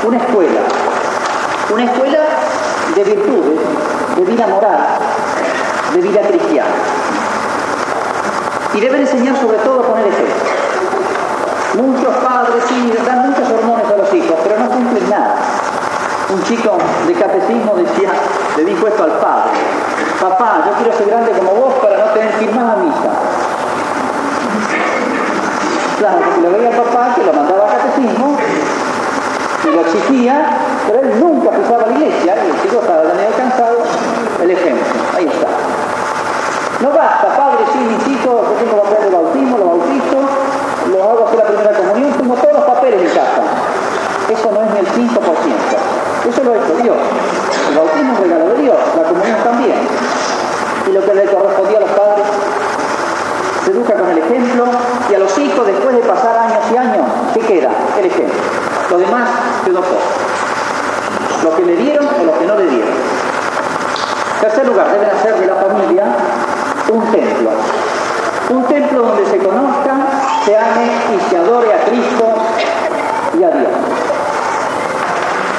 una 0.04 0.18
escuela. 0.18 0.62
Una 1.74 1.84
escuela 1.84 2.20
de 2.96 3.04
virtudes, 3.04 3.60
de 4.16 4.24
vida 4.24 4.48
moral, 4.48 4.80
de 5.94 6.02
vida 6.02 6.22
cristiana. 6.22 6.70
Y 8.74 8.80
deben 8.80 9.02
enseñar 9.02 9.36
sobre 9.38 9.58
todo 9.58 9.84
con 9.84 10.00
el 10.00 10.08
ejemplo. 10.08 10.36
Muchos 11.76 12.16
padres 12.18 12.64
sí 12.68 12.94
dan 13.06 13.30
muchos 13.30 13.50
hormones 13.50 13.86
a 13.86 13.98
los 13.98 14.14
hijos, 14.14 14.38
pero 14.44 14.60
no 14.60 14.70
cumplen 14.70 15.10
nada. 15.10 15.36
Un 16.34 16.44
chico 16.44 16.78
de 17.08 17.14
catecismo 17.14 17.76
decía, 17.76 18.10
le 18.58 18.66
dijo 18.66 18.88
esto 18.88 19.04
al 19.04 19.12
padre, 19.12 19.52
papá, 20.20 20.64
yo 20.66 20.72
quiero 20.82 20.98
ser 20.98 21.08
grande 21.08 21.32
como 21.32 21.52
vos 21.52 21.74
para 21.76 21.98
no 21.98 22.06
tener 22.06 22.34
que 22.40 22.46
ir 22.46 22.52
más 22.56 22.74
a 22.74 22.78
misa. 22.78 23.12
Claro, 26.00 26.18
porque 26.26 26.42
lo 26.42 26.52
veía 26.52 26.70
el 26.70 26.76
papá 26.76 27.14
que 27.14 27.24
lo 27.24 27.34
mandaba 27.34 27.66
a 27.66 27.78
catecismo 27.78 28.36
y 29.64 29.68
lo 29.68 29.82
exigía, 29.82 30.58
pero 30.88 31.02
él 31.02 31.20
nunca 31.20 31.52
pisaba 31.52 31.86
la 31.86 31.94
iglesia 31.94 32.36
y 32.36 32.50
el 32.50 32.62
chico 32.64 32.82
estaba 32.82 33.04
medio 33.14 33.38
cansado. 33.38 33.78
El 34.42 34.50
ejemplo, 34.50 34.86
ahí 35.16 35.26
está. 35.26 35.48
No 36.82 36.90
basta, 36.98 37.38
padre, 37.38 37.62
sí, 37.74 37.78
mis 37.78 38.08
hijos, 38.08 38.42
yo 38.42 38.54
tengo 38.58 38.82
papel 38.82 39.04
de 39.04 39.10
bautismo, 39.16 39.58
lo 39.58 39.66
bautizo, 39.66 40.18
lo 40.90 41.04
hago 41.04 41.28
hacer 41.28 41.38
la 41.38 41.46
primera 41.46 41.72
comunión, 41.74 42.12
tengo 42.14 42.34
todos 42.34 42.54
los 42.54 42.64
papeles 42.66 43.02
en 43.02 43.10
casa. 43.10 43.42
Eso 44.30 44.52
no 44.52 44.64
es 44.64 44.72
ni 44.74 44.80
el 44.80 44.88
5%. 44.88 45.97
Eso 46.26 46.44
lo 46.44 46.54
ha 46.54 46.56
hecho 46.56 46.76
Dios. 46.82 46.98
El 47.70 47.76
bautismo 47.76 48.14
es 48.14 48.20
regalo 48.20 48.50
de 48.50 48.62
Dios, 48.62 48.78
la 48.96 49.04
comunión 49.04 49.38
también. 49.44 49.78
Y 50.88 50.92
lo 50.92 51.06
que 51.06 51.14
le 51.14 51.26
correspondía 51.26 51.78
a 51.78 51.82
los 51.82 51.90
padres 51.92 52.26
se 53.64 53.72
educa 53.72 53.94
con 53.94 54.10
el 54.10 54.18
ejemplo 54.20 54.66
y 55.10 55.14
a 55.14 55.20
los 55.20 55.38
hijos 55.38 55.68
después 55.68 55.96
de 55.96 56.02
pasar 56.02 56.38
años 56.38 56.64
y 56.72 56.78
años, 56.78 57.06
¿qué 57.34 57.42
queda? 57.42 57.70
El 58.00 58.06
ejemplo. 58.06 58.40
Lo 58.90 58.98
demás 58.98 59.30
quedó 59.66 59.82
poco. 59.82 59.98
Lo 61.44 61.56
que 61.56 61.66
le 61.66 61.76
dieron 61.76 62.08
o 62.08 62.24
lo 62.24 62.40
que 62.40 62.46
no 62.46 62.56
le 62.56 62.68
dieron. 62.68 62.94
tercer 64.42 64.66
lugar, 64.66 64.92
deben 64.92 65.10
hacer 65.10 65.36
de 65.40 65.48
la 65.48 65.56
familia 65.56 66.06
un 66.92 67.12
templo. 67.12 67.50
Un 68.50 68.64
templo 68.64 69.02
donde 69.02 69.26
se 69.26 69.38
conozca, 69.40 69.96
se 70.46 70.58
ame 70.58 70.90
y 71.16 71.30
se 71.30 71.38
adore 71.38 71.74
a 71.74 71.86
Cristo 71.86 72.34
y 73.38 73.44
a 73.44 73.50
Dios. 73.50 73.87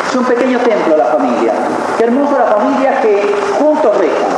Es 0.08 0.16
un 0.16 0.24
pequeño 0.24 0.58
templo 0.60 0.96
la 0.96 1.04
familia. 1.04 1.52
Qué 1.98 2.04
hermosa 2.04 2.38
la 2.38 2.46
familia 2.56 3.00
que 3.00 3.36
juntos 3.58 3.96
rezan. 3.98 4.32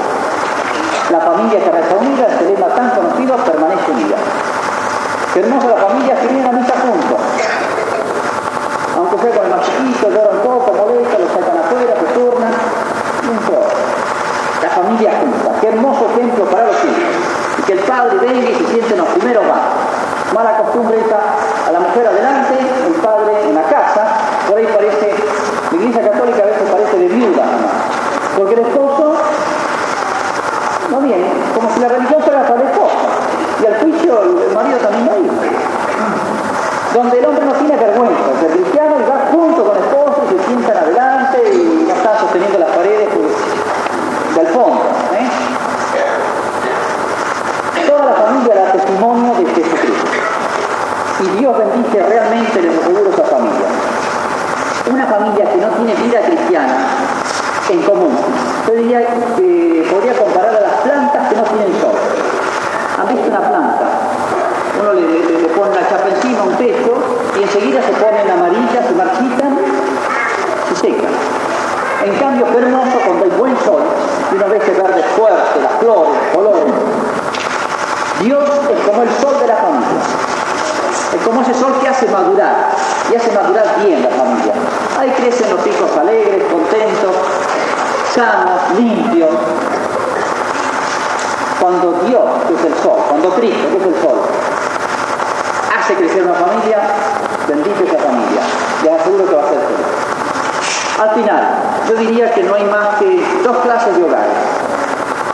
La 1.10 1.20
familia 1.20 1.58
que 1.62 1.70
reza 1.70 1.94
unida, 2.00 2.26
el 2.40 2.54
lema 2.54 2.66
tan 2.74 2.90
conocido, 2.90 3.36
permanece 3.36 3.90
unida. 3.90 4.16
Qué 5.32 5.40
hermosa 5.40 5.68
la 5.68 5.76
familia 5.76 6.20
que 6.20 6.26
viene 6.26 6.48
a 6.48 6.52
misa 6.52 6.74
juntos. 6.74 7.20
Aunque 8.96 9.18
sea 9.18 9.36
con 9.36 9.44
el 9.44 9.50
más 9.50 9.66
chiquito, 9.66 10.10
llora 10.10 10.30
un 10.30 10.42
poco, 10.42 10.72
molesta, 10.72 11.18
lo 11.18 11.28
sacan 11.28 11.58
afuera, 11.58 11.94
se 11.94 12.06
turnan, 12.18 12.52
no 13.26 13.32
importa. 13.32 13.74
La 14.62 14.68
familia 14.70 15.12
junta. 15.20 15.60
Qué 15.60 15.68
hermoso 15.68 16.06
ejemplo 16.10 16.44
para 16.46 16.66
los 16.66 16.84
hijos 16.84 17.40
que 17.70 17.72
el 17.74 17.80
padre 17.80 18.16
venga 18.18 18.50
y 18.50 18.54
se 18.54 18.66
siente 18.66 18.94
en 18.94 18.98
los 18.98 19.08
primeros 19.10 19.46
bancos. 19.46 20.34
Mala 20.34 20.56
costumbre 20.58 20.98
esta, 20.98 21.20
a 21.68 21.72
la 21.72 21.80
mujer 21.80 22.06
adelante, 22.06 22.54
el 22.58 22.94
padre 22.94 23.48
en 23.48 23.54
la 23.54 23.62
casa, 23.62 24.06
por 24.48 24.58
ahí 24.58 24.66
parece, 24.66 25.14
la 25.70 25.76
iglesia 25.76 26.10
católica 26.10 26.42
a 26.42 26.46
veces 26.46 26.70
parece 26.70 26.98
de 26.98 27.08
viuda 27.08 27.44
porque 28.36 28.54
el 28.54 28.60
esposo 28.60 29.14
no 30.90 31.00
viene, 31.00 31.26
como 31.54 31.72
si 31.74 31.80
la 31.80 31.88
religión 31.88 32.22
fuera 32.22 32.42
para 32.42 32.60
el 32.60 32.66
esposo, 32.68 32.96
y 33.62 33.66
al 33.66 33.80
juicio 33.80 34.22
el 34.22 34.54
marido 34.54 34.78
también 34.78 35.08
va 35.08 35.12
a 35.12 35.18
ir. 35.18 35.30
Donde 36.94 37.18
el 37.18 37.24
hombre 37.26 37.44
no 37.44 37.52
tiene 37.52 37.76
vergüenza, 37.76 38.46
el 38.46 38.52
cristiano 38.52 38.96
y 38.98 39.08
va 39.08 39.30
junto 39.30 39.64
con 39.64 39.76
el 39.76 39.82
esposo 39.84 40.22
y 40.26 40.38
se 40.38 40.44
sientan 40.46 40.76
adelante 40.76 41.38
y 41.52 41.84
no 41.86 41.94
está 41.94 42.18
sosteniendo 42.18 42.58
las 42.58 42.70
paredes 42.70 43.08
del 44.34 44.46
fondo. 44.48 44.90
da 48.54 48.72
testimonio 48.72 49.34
de 49.34 49.46
Jesucristo. 49.46 50.06
Y 51.20 51.38
Dios 51.38 51.56
bendice 51.58 52.02
realmente 52.02 52.62
les 52.62 52.78
aseguro 52.78 53.10
esa 53.10 53.24
familia. 53.24 53.68
Una 54.90 55.06
familia 55.06 55.44
que 55.44 55.56
no 55.56 55.68
tiene 55.68 55.94
vida 55.94 56.20
cristiana 56.20 56.76
en 57.68 57.82
común. 57.82 58.16
Yo 58.66 58.74
diría 58.74 59.00
que 59.36 59.86
podría 59.90 60.14
comparar 60.14 60.56
a 60.56 60.60
las 60.60 60.80
plantas 60.82 61.28
que 61.28 61.36
no 61.36 61.42
tienen 61.42 61.80
sol. 61.80 61.94
¿Han 62.98 63.08
visto 63.08 63.28
una 63.28 63.40
planta? 63.40 63.86
Uno 64.80 64.92
le, 64.94 65.48
pone 65.48 65.70
una 65.70 65.88
chapa 65.88 66.08
encima, 66.08 66.42
un 66.42 66.56
techo, 66.56 66.94
y 67.38 67.42
enseguida 67.42 67.82
se 67.82 67.92
ponen 67.92 68.30
amarillas, 68.30 68.86
se 68.86 68.94
marchitan, 68.94 69.58
se 70.68 70.74
secan. 70.76 71.12
En 72.04 72.18
cambio, 72.18 72.46
es 72.46 72.56
hermoso 72.56 72.98
cuando 73.04 73.24
hay 73.24 73.30
buen 73.30 73.56
sol, 73.58 73.82
y 74.32 74.36
uno 74.36 74.48
ve 74.48 74.56
ese 74.56 74.70
verde 74.72 75.02
fuerte, 75.16 75.60
las 75.60 75.72
flores, 75.80 76.12
los 76.14 76.34
colores, 76.34 76.74
Dios 78.22 78.44
es 78.44 78.86
como 78.86 79.02
el 79.02 79.08
sol 79.18 79.40
de 79.40 79.46
la 79.46 79.56
familia. 79.56 80.02
Sol 81.54 81.74
que 81.80 81.88
hace 81.88 82.06
madurar, 82.06 82.70
y 83.10 83.16
hace 83.16 83.32
madurar 83.32 83.66
bien 83.84 84.02
la 84.02 84.10
familia. 84.10 84.52
Ahí 84.98 85.10
crecen 85.10 85.50
los 85.50 85.66
hijos 85.66 85.90
alegres, 85.96 86.44
contentos, 86.50 87.14
sanos, 88.14 88.78
limpios. 88.78 89.30
Cuando 91.60 91.92
Dios, 92.06 92.22
que 92.46 92.54
es 92.54 92.64
el 92.64 92.82
sol, 92.82 92.98
cuando 93.08 93.30
Cristo, 93.30 93.68
que 93.70 93.76
es 93.76 93.82
el 93.82 94.02
sol, 94.02 94.20
hace 95.78 95.94
crecer 95.94 96.22
una 96.22 96.34
familia, 96.34 96.78
bendito 97.48 97.84
esa 97.84 97.98
familia. 97.98 98.40
Les 98.82 99.00
aseguro 99.00 99.26
que 99.26 99.34
va 99.34 99.42
a 99.42 99.48
ser 99.48 99.58
feliz. 99.58 101.00
Al 101.00 101.10
final, 101.10 101.48
yo 101.88 101.94
diría 101.96 102.32
que 102.32 102.42
no 102.44 102.54
hay 102.54 102.64
más 102.64 102.98
que 102.98 103.24
dos 103.44 103.56
clases 103.58 103.96
de 103.96 104.04
hogares, 104.04 104.36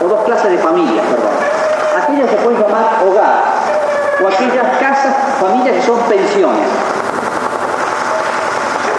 o 0.03 0.07
dos 0.07 0.25
clases 0.25 0.51
de 0.51 0.57
familias, 0.57 1.05
perdón 1.05 1.47
aquellas 2.07 2.29
se 2.29 2.37
pueden 2.37 2.61
llamar 2.61 3.03
hogar, 3.05 3.43
o 4.23 4.27
aquellas 4.27 4.77
casas, 4.79 5.13
familias 5.37 5.75
que 5.75 5.81
son 5.83 5.99
pensiones. 6.01 6.67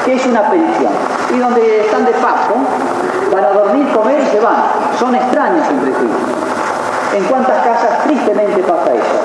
¿Qué 0.05 0.15
es 0.15 0.27
una 0.27 0.51
pensión? 0.51 0.93
Y 1.35 1.39
donde 1.39 1.81
están 1.85 2.05
de 2.05 2.13
paso, 2.13 2.55
van 3.33 3.45
a 3.45 3.49
dormir, 3.51 3.93
comer 3.93 4.21
y 4.21 4.31
se 4.31 4.41
van. 4.41 4.57
Son 4.99 5.15
extraños 5.15 5.69
entre 5.69 5.93
sí. 5.93 6.09
¿En 7.17 7.25
cuántas 7.25 7.65
casas 7.65 8.05
tristemente 8.05 8.63
pasa 8.63 8.95
eso? 8.95 9.19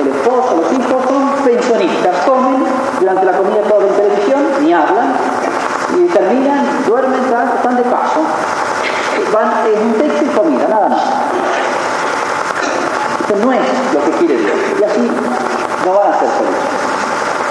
El 0.00 0.08
esposo, 0.08 0.62
los 0.62 0.72
hijos 0.72 1.02
son 1.08 1.30
pensionistas, 1.44 2.16
comen 2.26 2.64
durante 3.00 3.24
la 3.24 3.32
comida 3.32 3.62
todo 3.68 3.86
en 3.86 3.94
televisión, 3.94 4.40
ni 4.60 4.72
hablan, 4.72 5.14
y 5.96 6.06
terminan, 6.08 6.84
duermen, 6.86 7.20
están 7.22 7.76
de 7.76 7.82
paso. 7.82 8.20
Van 9.32 9.66
en 9.66 9.86
un 9.86 9.94
texto 9.94 10.24
y 10.24 10.28
comida, 10.28 10.68
nada 10.68 10.88
más 10.88 11.02
no 13.36 13.52
es 13.52 13.60
lo 13.94 14.04
que 14.04 14.10
quiere 14.18 14.36
Dios. 14.36 14.56
Y 14.80 14.84
así 14.84 15.10
no 15.84 15.92
van 15.92 16.12
a 16.12 16.18
ser 16.18 16.28
felices. 16.28 16.92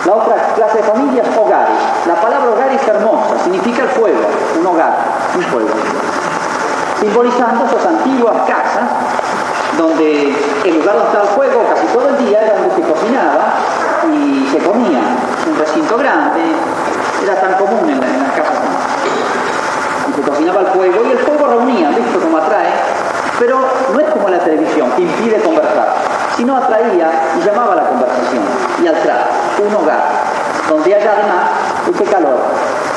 La 0.06 0.14
otra 0.16 0.36
clase 0.56 0.78
de 0.78 0.84
familia 0.84 1.24
es 1.24 1.38
hogares. 1.38 1.78
La 2.08 2.16
palabra 2.16 2.50
hogar 2.50 2.72
es 2.72 2.88
hermosa, 2.88 3.38
significa 3.44 3.84
el 3.84 3.90
fuego, 3.90 4.26
un 4.60 4.66
hogar, 4.66 4.94
un 5.36 5.44
fuego. 5.44 5.70
Simbolizando 7.00 7.66
esas 7.66 7.86
antiguas 7.86 8.36
casas 8.48 8.90
donde 9.78 10.36
el 10.66 10.76
lugar 10.76 10.96
donde 10.96 11.08
estaba 11.08 11.24
el 11.24 11.36
fuego 11.36 11.64
casi 11.70 11.88
todo 11.88 12.10
el 12.10 12.18
día 12.26 12.42
era 12.42 12.56
donde 12.56 12.76
se 12.76 12.82
cocinaba 12.82 13.54
y 14.12 14.50
se 14.52 14.58
comía. 14.60 15.02
Un 15.48 15.58
recinto 15.58 15.98
grande, 15.98 16.42
era 17.24 17.36
tan 17.40 17.54
común 17.54 17.90
en, 17.90 18.00
las 18.00 18.32
casas. 18.32 18.58
Se 20.16 20.22
cocinaba 20.22 20.62
el 20.62 20.68
fuego 20.68 21.04
y 21.08 21.12
el 21.12 21.20
fuego 21.20 21.48
reunía, 21.48 21.90
¿visto 21.90 22.20
cómo 22.20 22.38
atrae? 22.38 22.70
Pero 23.40 23.60
no 23.94 24.00
es 24.00 24.10
como 24.10 24.30
la 24.30 24.40
televisión, 24.40 24.92
que 24.92 25.02
impide 25.04 25.42
conversar, 25.42 25.96
sino 26.38 26.58
atraía 26.58 27.12
y 27.38 27.46
llamaba 27.46 27.74
a 27.74 27.76
la 27.76 27.84
conversación 27.84 28.44
y 28.84 28.88
al 28.88 28.96
un 29.62 29.76
hogar, 29.76 30.04
donde 30.70 30.96
haya 30.96 31.12
además 31.12 31.50
ese 31.94 32.04
calor 32.06 32.40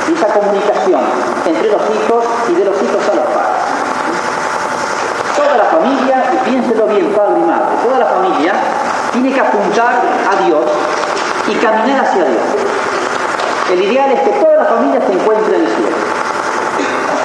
y 0.08 0.14
esa 0.14 0.26
comunicación 0.28 1.00
entre 1.44 1.68
los 1.70 1.82
hijos 1.82 2.24
y 2.48 2.54
de 2.54 2.64
los 2.64 2.82
hijos 2.82 3.08
a 3.10 3.14
los 3.14 3.26
padres. 3.26 3.64
Toda 5.36 5.56
la 5.56 5.64
familia, 5.64 6.24
y 6.32 6.50
piénselo 6.50 6.86
bien 6.86 7.12
padre 7.12 7.40
y 7.40 7.44
madre, 7.44 7.76
toda 7.82 7.98
la 7.98 8.06
familia 8.06 8.52
tiene 9.12 9.32
que 9.32 9.40
apuntar 9.40 10.02
a 10.30 10.46
Dios 10.46 10.64
y 11.48 11.54
caminar 11.54 12.04
hacia 12.04 12.24
Dios. 12.24 12.42
El 13.72 13.82
ideal 13.82 14.12
es 14.12 14.20
que 14.20 14.30
toda 14.30 14.56
la 14.56 14.64
familia 14.64 15.00
se 15.06 15.12
encuentre 15.12 15.56
en 15.56 15.62
el 15.62 15.68
cielo. 15.68 15.96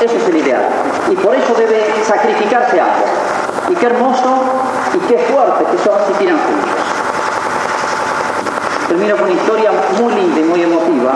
Ese 0.01 0.17
es 0.17 0.29
el 0.29 0.37
ideal. 0.37 0.65
Y 1.09 1.15
por 1.15 1.35
eso 1.35 1.53
debe 1.53 1.93
sacrificarse 2.05 2.79
algo. 2.79 3.05
qué 3.79 3.85
hermoso 3.85 4.68
y 4.93 4.97
qué 5.07 5.17
fuerte 5.17 5.65
que 5.71 5.83
son 5.83 5.97
si 6.07 6.13
tiran 6.13 6.37
juntos. 6.37 6.69
Termino 8.87 9.15
con 9.17 9.25
una 9.25 9.33
historia 9.33 9.71
muy 9.99 10.13
linda 10.13 10.39
y 10.39 10.43
muy 10.43 10.63
emotiva. 10.63 11.13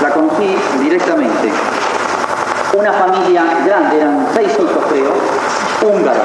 La 0.00 0.10
conocí 0.10 0.58
directamente. 0.80 1.52
Una 2.74 2.92
familia 2.92 3.44
grande, 3.64 3.98
eran 3.98 4.26
seis 4.34 4.52
hijos 4.58 4.84
creo, 4.88 5.12
húngaros. 5.82 6.22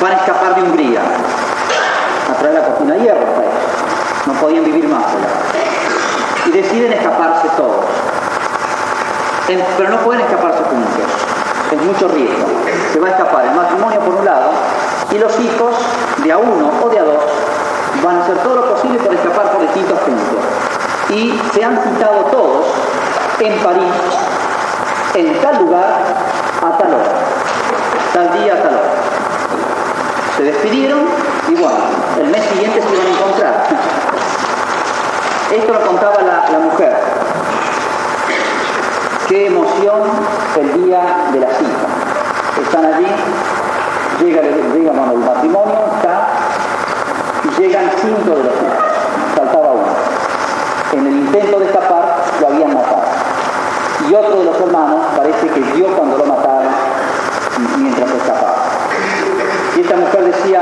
Van 0.00 0.12
a 0.12 0.16
escapar 0.16 0.54
de 0.54 0.62
Hungría, 0.62 1.02
a 2.30 2.38
traer 2.38 2.54
la 2.54 2.64
cocina 2.64 2.94
de 2.94 3.00
hierro 3.00 3.26
para 3.26 3.46
ellos. 3.46 4.26
No 4.26 4.32
podían 4.34 4.64
vivir 4.64 4.88
más 4.88 5.04
allá. 5.04 6.46
Y 6.46 6.50
deciden 6.52 6.92
escaparse 6.92 7.48
todos. 7.56 7.84
pero 9.76 9.90
no 9.90 9.98
pueden 9.98 10.22
escaparse 10.22 10.62
juntos. 10.62 11.30
Es 11.72 11.82
mucho 11.82 12.08
riesgo. 12.08 12.46
Se 12.92 12.98
va 12.98 13.08
a 13.08 13.10
escapar 13.10 13.44
el 13.46 13.54
matrimonio 13.54 14.00
por 14.00 14.14
un 14.16 14.24
lado 14.24 14.50
y 15.10 15.18
los 15.18 15.38
hijos 15.40 15.74
de 16.22 16.32
a 16.32 16.38
uno 16.38 16.70
o 16.82 16.88
de 16.88 16.98
a 16.98 17.04
dos 17.04 17.24
van 18.02 18.16
a 18.16 18.22
hacer 18.22 18.36
todo 18.38 18.56
lo 18.56 18.74
posible 18.74 18.98
por 18.98 19.14
escapar 19.14 19.52
por 19.52 19.62
distintos 19.62 19.98
puntos. 20.00 20.44
Y 21.10 21.40
se 21.52 21.64
han 21.64 21.78
citado 21.82 22.24
todos 22.30 22.66
en 23.40 23.58
París, 23.60 23.92
en 25.14 25.40
tal 25.40 25.58
lugar, 25.64 26.02
a 26.62 26.78
tal 26.78 26.94
hora, 26.94 27.12
tal 28.12 28.40
día, 28.40 28.54
a 28.54 28.62
tal 28.62 28.74
hora. 28.74 28.92
Se 30.36 30.42
despidieron 30.44 31.00
y 31.48 31.54
bueno, 31.54 31.78
el 32.20 32.26
mes 32.28 32.42
siguiente 32.44 32.80
se 32.80 32.94
iban 32.94 33.06
a 33.06 33.10
encontrar. 33.10 33.66
Esto 35.52 35.72
lo 35.72 35.80
contaba 35.80 36.22
la, 36.22 36.58
mujer. 36.60 36.96
Qué 39.26 39.46
emoción 39.46 40.02
el 40.58 40.84
día 40.84 41.28
de 41.32 41.40
la 41.40 41.48
cita. 41.48 41.79
Están 42.62 42.84
allí, 42.84 43.06
llega, 44.20 44.42
llega 44.42 44.90
el 44.90 45.18
matrimonio, 45.18 45.74
está, 45.96 46.28
y 47.44 47.60
llegan 47.60 47.90
cinco 48.00 48.36
de 48.36 48.44
los 48.44 48.54
hijos. 48.54 48.84
Faltaba 49.36 49.70
uno. 49.72 49.92
En 50.92 51.06
el 51.06 51.12
intento 51.12 51.58
de 51.58 51.66
escapar 51.66 52.16
lo 52.40 52.46
habían 52.46 52.74
matado. 52.74 53.02
Y 54.08 54.14
otro 54.14 54.38
de 54.38 54.44
los 54.44 54.60
hermanos 54.60 55.00
parece 55.16 55.46
que 55.48 55.60
vio 55.60 55.86
cuando 55.96 56.18
lo 56.18 56.26
mataron 56.26 56.72
mientras 57.78 58.10
escapaba. 58.10 58.56
Y 59.76 59.80
esta 59.80 59.96
mujer 59.96 60.24
decía, 60.24 60.60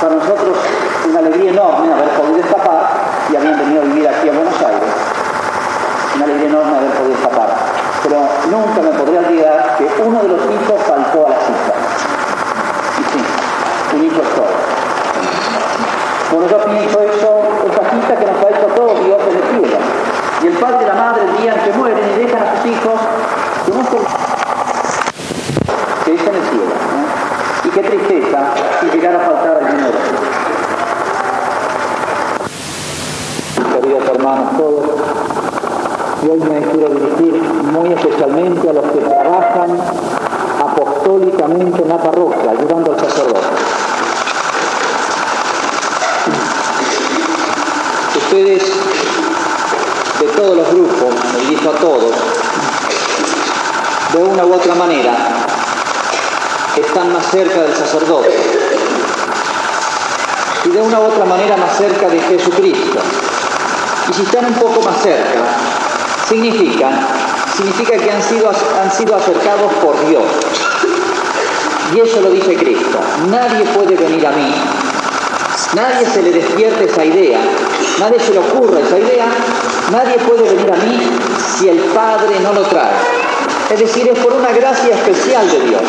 para 0.00 0.14
nosotros 0.14 0.56
una 1.08 1.18
alegría 1.20 1.50
enorme 1.50 1.92
haber 1.92 2.08
podido 2.10 2.38
escapar 2.38 2.88
y 3.30 3.36
habían 3.36 3.58
venido 3.58 3.82
a 3.82 3.84
vivir 3.84 4.08
aquí 4.08 4.28
a 4.28 4.32
Buenos 4.32 4.56
Aires. 4.60 4.90
Una 6.16 6.24
alegría 6.24 6.48
enorme 6.48 6.76
haber 6.76 6.90
podido 6.90 7.14
escapar. 7.14 7.48
Pero 8.02 8.18
nunca 8.50 8.82
me 8.82 8.98
podría 8.98 9.20
olvidar 9.20 9.65
que 9.78 9.84
uno 10.02 10.22
de 10.22 10.28
los 10.28 10.40
hijos 10.40 10.80
faltó 10.86 11.26
a 11.26 11.30
la 11.30 11.36
cita. 11.36 11.74
Y 12.98 13.02
sí, 13.12 13.20
un 13.96 14.04
hijo 14.04 14.22
es 14.22 14.28
todo. 14.34 14.56
Bueno, 16.32 16.48
yo 16.48 16.64
pienso 16.64 17.00
eso, 17.02 17.42
esa 17.70 17.90
cita 17.90 18.16
que 18.18 18.26
nos 18.26 18.44
ha 18.44 18.48
hecho 18.48 18.66
todo 18.74 18.94
Dios 19.04 19.20
en 19.28 19.36
el 19.36 19.42
cielo. 19.42 19.78
Y 20.42 20.46
el 20.46 20.54
padre 20.54 20.78
y 20.82 20.86
la 20.86 20.94
madre 20.94 21.22
el 21.24 21.36
día 21.42 21.54
en 21.54 21.60
que 21.60 21.78
mueren 21.78 21.98
y 21.98 22.24
dejan 22.24 22.42
a 22.42 22.56
sus 22.56 22.66
hijos, 22.70 23.00
que 26.04 26.14
es 26.14 26.20
en 26.20 26.34
el 26.34 26.42
cielo. 26.42 26.74
Y 27.64 27.68
qué 27.68 27.82
tristeza 27.82 28.38
si 28.80 28.86
llegara 28.86 29.18
a 29.18 29.26
faltar 29.26 29.58
el 29.62 29.76
dinero. 29.76 29.98
Queridos 33.72 34.08
hermanos 34.08 34.56
todos, 34.56 35.15
y 36.26 36.28
hoy 36.28 36.40
me 36.40 36.60
quiero 36.72 36.88
dirigir 36.88 37.40
muy 37.40 37.92
especialmente 37.92 38.68
a 38.68 38.72
los 38.72 38.84
que 38.86 38.98
trabajan 38.98 39.78
apostólicamente 40.60 41.82
en 41.82 41.88
la 41.88 41.98
parroquia, 41.98 42.50
ayudando 42.50 42.92
al 42.92 43.00
sacerdote. 43.00 43.46
Ustedes, 48.16 48.62
de 50.18 50.26
todos 50.36 50.56
los 50.56 50.68
grupos, 50.72 51.14
me 51.32 51.40
dirijo 51.44 51.70
a 51.70 51.74
todos, 51.74 52.12
de 54.12 54.22
una 54.24 54.44
u 54.46 54.54
otra 54.54 54.74
manera, 54.74 55.12
están 56.76 57.12
más 57.12 57.26
cerca 57.30 57.62
del 57.62 57.74
sacerdote 57.76 58.36
y 60.64 60.68
de 60.70 60.80
una 60.80 60.98
u 60.98 61.04
otra 61.04 61.24
manera 61.24 61.56
más 61.56 61.76
cerca 61.76 62.08
de 62.08 62.20
Jesucristo. 62.20 62.98
Y 64.10 64.12
si 64.12 64.22
están 64.22 64.46
un 64.46 64.54
poco 64.54 64.82
más 64.82 65.02
cerca, 65.02 65.75
significa, 66.28 66.90
significa 67.56 67.96
que 67.96 68.10
han 68.10 68.22
sido, 68.22 68.50
han 68.50 68.92
sido 68.92 69.14
acercados 69.16 69.72
por 69.82 70.08
Dios. 70.08 70.24
Y 71.94 72.00
eso 72.00 72.20
lo 72.20 72.30
dice 72.30 72.56
Cristo. 72.56 72.98
Nadie 73.30 73.64
puede 73.66 73.96
venir 73.96 74.26
a 74.26 74.30
mí. 74.32 74.54
Nadie 75.74 76.06
se 76.06 76.22
le 76.22 76.32
despierte 76.32 76.84
esa 76.84 77.04
idea. 77.04 77.38
Nadie 78.00 78.18
se 78.20 78.32
le 78.32 78.38
ocurre 78.38 78.80
esa 78.82 78.98
idea. 78.98 79.26
Nadie 79.92 80.18
puede 80.18 80.54
venir 80.54 80.72
a 80.72 80.76
mí 80.76 81.00
si 81.58 81.68
el 81.68 81.78
Padre 81.78 82.40
no 82.42 82.52
lo 82.52 82.62
trae. 82.62 82.92
Es 83.70 83.80
decir, 83.80 84.08
es 84.08 84.18
por 84.18 84.32
una 84.32 84.50
gracia 84.50 84.94
especial 84.94 85.48
de 85.50 85.60
Dios. 85.60 85.82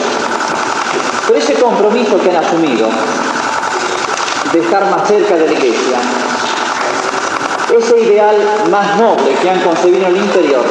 Pero 1.28 1.40
ese 1.40 1.54
compromiso 1.56 2.20
que 2.22 2.30
han 2.30 2.44
asumido 2.44 2.88
de 4.54 4.60
estar 4.60 4.90
más 4.90 5.08
cerca 5.08 5.36
de 5.36 5.46
la 5.46 5.52
iglesia, 5.52 5.98
ese 7.78 8.00
ideal 8.00 8.36
más 8.72 8.98
noble 8.98 9.34
que 9.42 9.50
han 9.50 9.60
concebido 9.62 10.08
en 10.08 10.16
el 10.16 10.18
interior, 10.18 10.64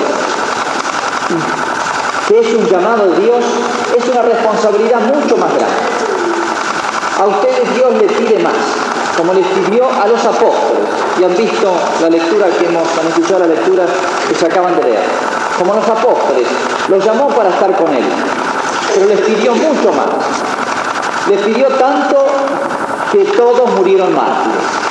que 2.28 2.40
es 2.40 2.54
un 2.54 2.66
llamado 2.66 3.10
de 3.10 3.20
Dios, 3.20 3.44
es 3.96 4.08
una 4.08 4.22
responsabilidad 4.22 5.00
mucho 5.00 5.36
más 5.36 5.50
grande. 5.54 5.86
A 7.18 7.26
ustedes 7.26 7.74
Dios 7.74 7.92
les 8.00 8.12
pide 8.12 8.38
más, 8.42 8.52
como 9.16 9.32
les 9.32 9.46
pidió 9.46 9.84
a 9.84 10.06
los 10.06 10.24
apóstoles, 10.24 10.84
y 11.18 11.24
han 11.24 11.36
visto 11.36 11.72
la 12.02 12.10
lectura 12.10 12.46
que 12.48 12.66
hemos, 12.66 12.86
han 13.00 13.06
escuchado 13.08 13.40
la 13.40 13.46
lectura 13.46 13.84
que 14.28 14.34
se 14.34 14.46
acaban 14.46 14.76
de 14.76 14.82
leer. 14.82 15.04
Como 15.58 15.74
los 15.74 15.88
apóstoles, 15.88 16.46
los 16.88 17.04
llamó 17.04 17.28
para 17.28 17.48
estar 17.48 17.74
con 17.76 17.94
Él, 17.94 18.04
pero 18.94 19.06
les 19.06 19.20
pidió 19.20 19.54
mucho 19.54 19.92
más. 19.92 21.30
Les 21.30 21.40
pidió 21.40 21.68
tanto 21.68 22.26
que 23.10 23.24
todos 23.24 23.70
murieron 23.70 24.14
mártires. 24.14 24.85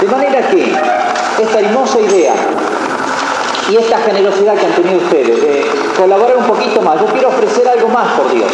De 0.00 0.06
manera 0.06 0.48
que 0.48 0.62
esta 1.42 1.60
hermosa 1.60 1.98
idea 1.98 2.32
y 3.68 3.76
esta 3.76 3.98
generosidad 3.98 4.54
que 4.54 4.66
han 4.66 4.72
tenido 4.72 4.98
ustedes 4.98 5.42
de 5.42 5.66
colaborar 5.96 6.36
un 6.36 6.44
poquito 6.44 6.80
más, 6.82 7.00
yo 7.00 7.06
quiero 7.06 7.28
ofrecer 7.30 7.68
algo 7.68 7.88
más 7.88 8.06
por 8.12 8.30
Dios, 8.32 8.48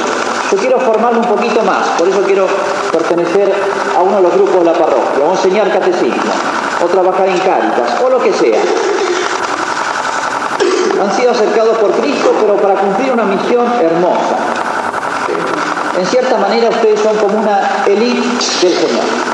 yo 0.50 0.56
quiero 0.56 0.80
formarme 0.80 1.18
un 1.18 1.26
poquito 1.26 1.62
más, 1.62 1.86
por 1.98 2.08
eso 2.08 2.22
quiero 2.22 2.46
pertenecer 2.90 3.52
a 3.94 4.00
uno 4.00 4.16
de 4.16 4.22
los 4.22 4.34
grupos 4.34 4.60
de 4.60 4.64
la 4.64 4.72
parroquia, 4.72 5.24
o 5.26 5.32
enseñar 5.32 5.70
catecismo, 5.70 6.32
o 6.82 6.86
trabajar 6.86 7.28
en 7.28 7.38
cáritas, 7.38 8.00
o 8.02 8.08
lo 8.08 8.18
que 8.20 8.32
sea. 8.32 8.60
Han 11.02 11.12
sido 11.12 11.30
acercados 11.30 11.76
por 11.76 11.90
Cristo, 11.92 12.32
pero 12.40 12.56
para 12.56 12.74
cumplir 12.74 13.12
una 13.12 13.24
misión 13.24 13.66
hermosa. 13.82 14.36
En 15.98 16.06
cierta 16.06 16.38
manera 16.38 16.70
ustedes 16.70 17.00
son 17.00 17.16
como 17.18 17.38
una 17.38 17.84
élite 17.86 18.28
del 18.62 18.74
Señor. 18.74 19.33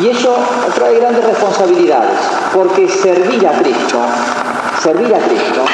Y 0.00 0.08
eso 0.08 0.34
trae 0.74 0.98
grandes 0.98 1.24
responsabilidades, 1.24 2.18
porque 2.54 2.88
servir 2.88 3.46
a 3.46 3.52
Cristo, 3.60 3.98
servir 4.82 5.14
a 5.14 5.18
Cristo, 5.18 5.64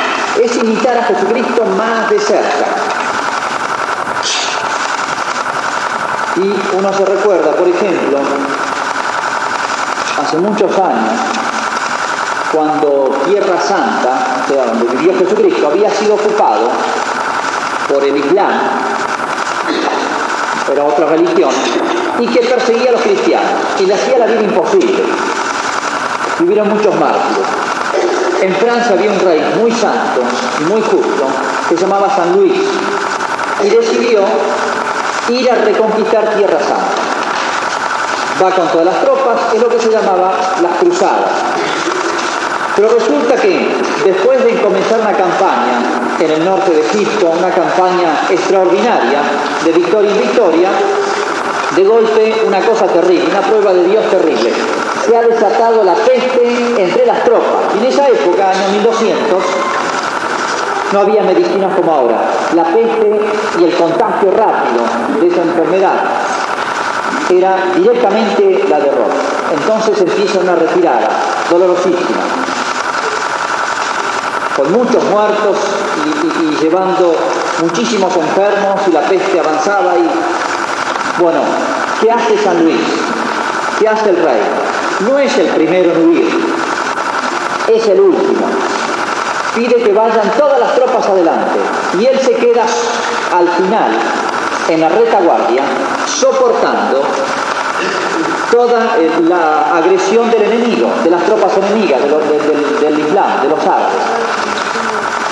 es 0.43 0.57
imitar 0.57 0.99
a 0.99 1.05
Jesucristo 1.05 1.65
más 1.77 2.11
de 2.11 2.19
cerca. 2.19 2.67
Y 6.37 6.77
uno 6.77 6.93
se 6.93 7.05
recuerda, 7.05 7.53
por 7.53 7.69
ejemplo, 7.69 8.19
hace 10.21 10.37
muchos 10.39 10.73
años, 10.77 11.21
cuando 12.53 13.17
Tierra 13.27 13.61
Santa, 13.61 14.43
o 14.45 14.49
sea, 14.53 14.67
donde 14.67 14.97
vivió 14.97 15.19
Jesucristo, 15.19 15.69
había 15.69 15.91
sido 15.91 16.15
ocupado 16.15 16.69
por 17.89 18.03
el 18.03 18.17
Islam, 18.17 18.53
era 20.73 20.85
otra 20.85 21.07
religión, 21.07 21.51
y 22.19 22.27
que 22.27 22.41
perseguía 22.41 22.91
a 22.91 22.93
los 22.93 23.03
cristianos 23.03 23.51
y 23.79 23.87
le 23.87 23.95
hacía 23.95 24.19
la 24.19 24.27
vida 24.27 24.43
imposible. 24.43 25.03
Y 26.39 26.43
muchos 26.45 26.95
mártires. 27.01 27.49
En 28.43 28.55
Francia 28.57 28.93
había 28.93 29.11
un 29.11 29.21
rey 29.21 29.43
muy 29.59 29.73
santo 29.73 30.21
muy 30.69 30.83
justo 30.83 31.27
que 31.69 31.77
se 31.77 31.83
llamaba 31.83 32.15
San 32.15 32.37
Luis 32.37 32.61
y 33.65 33.69
decidió 33.69 34.21
ir 35.31 35.51
a 35.51 35.55
reconquistar 35.57 36.37
Tierra 36.37 36.59
Santa. 36.59 37.07
Va 38.43 38.51
con 38.51 38.69
todas 38.69 38.87
las 38.87 39.01
tropas, 39.03 39.55
es 39.55 39.61
lo 39.63 39.69
que 39.69 39.81
se 39.81 39.91
llamaba 39.91 40.33
las 40.63 40.73
cruzadas. 40.79 41.33
Pero 42.77 42.91
resulta 42.91 43.37
que 43.37 43.75
después 44.05 44.45
de 44.45 44.61
comenzar 44.61 45.01
una 45.01 45.13
campaña 45.13 45.81
en 46.21 46.31
el 46.31 46.45
norte 46.45 46.73
de 46.73 46.81
Egipto, 46.83 47.31
una 47.31 47.49
campaña 47.49 48.27
extraordinaria 48.29 49.23
de 49.65 49.73
victoria 49.73 50.11
en 50.11 50.21
victoria, 50.21 50.69
de 51.77 51.85
golpe 51.85 52.43
una 52.47 52.61
cosa 52.61 52.87
terrible, 52.87 53.29
una 53.31 53.43
prueba 53.43 53.73
de 53.75 53.85
Dios 53.85 54.05
terrible. 54.11 54.51
Se 55.07 55.17
ha 55.17 55.23
desatado 55.23 55.85
la 55.85 55.95
peste 55.95 56.83
entre 56.83 57.05
las 57.05 57.23
tropas. 57.25 57.75
En 57.79 57.85
esa 57.85 58.09
época, 58.09 58.51
año 58.51 58.69
1200, 58.73 59.43
No 60.93 61.01
había 61.01 61.23
medicinas 61.23 61.75
como 61.75 61.93
ahora. 61.93 62.17
La 62.55 62.65
peste 62.65 63.21
y 63.61 63.65
el 63.65 63.75
contagio 63.75 64.31
rápido 64.31 64.83
de 65.21 65.29
esa 65.29 65.43
enfermedad 65.43 65.95
era 67.29 67.57
directamente 67.75 68.65
la 68.71 68.79
de 68.79 68.91
Roma. 68.91 69.15
Entonces 69.53 70.01
empieza 70.01 70.39
una 70.39 70.55
retirada 70.55 71.09
dolorosísima, 71.51 72.23
con 74.57 74.73
muchos 74.73 75.05
muertos 75.05 75.57
y, 76.41 76.65
llevando 76.65 77.15
muchísimos 77.63 78.17
enfermos 78.17 78.81
y 78.89 78.93
la 78.93 79.01
peste 79.03 79.41
avanzaba 79.41 79.95
y 79.97 80.09
bueno, 81.19 81.41
¿qué 82.01 82.11
hace 82.11 82.37
San 82.39 82.63
Luis? 82.63 82.81
¿Qué 83.79 83.89
hace 83.89 84.11
el 84.11 84.17
rey? 84.17 84.41
No 85.09 85.19
es 85.19 85.37
el 85.39 85.49
primero 85.49 85.93
en 85.93 86.09
huir, 86.09 86.29
es 87.69 87.89
el 87.89 88.01
último. 88.01 88.47
Pide 89.55 89.83
que 89.83 89.93
vayan 89.93 90.31
todas 90.37 90.61
las 90.61 90.75
tropas 90.75 91.07
adelante 91.07 91.59
y 91.99 92.07
él 92.07 92.19
se 92.21 92.35
queda 92.35 92.65
al 93.35 93.49
final 93.49 93.91
en 94.69 94.81
la 94.81 94.89
retaguardia 94.89 95.63
soportando 96.07 97.03
toda 98.51 98.97
eh, 98.99 99.11
la 99.29 99.77
agresión 99.77 100.31
del 100.31 100.43
enemigo, 100.43 100.91
de 101.05 101.11
las 101.11 101.23
tropas 101.25 101.57
enemigas, 101.57 102.01
del 102.81 102.99
Islam, 102.99 103.43
de 103.43 103.49
los 103.49 103.61
árabes. 103.61 104.03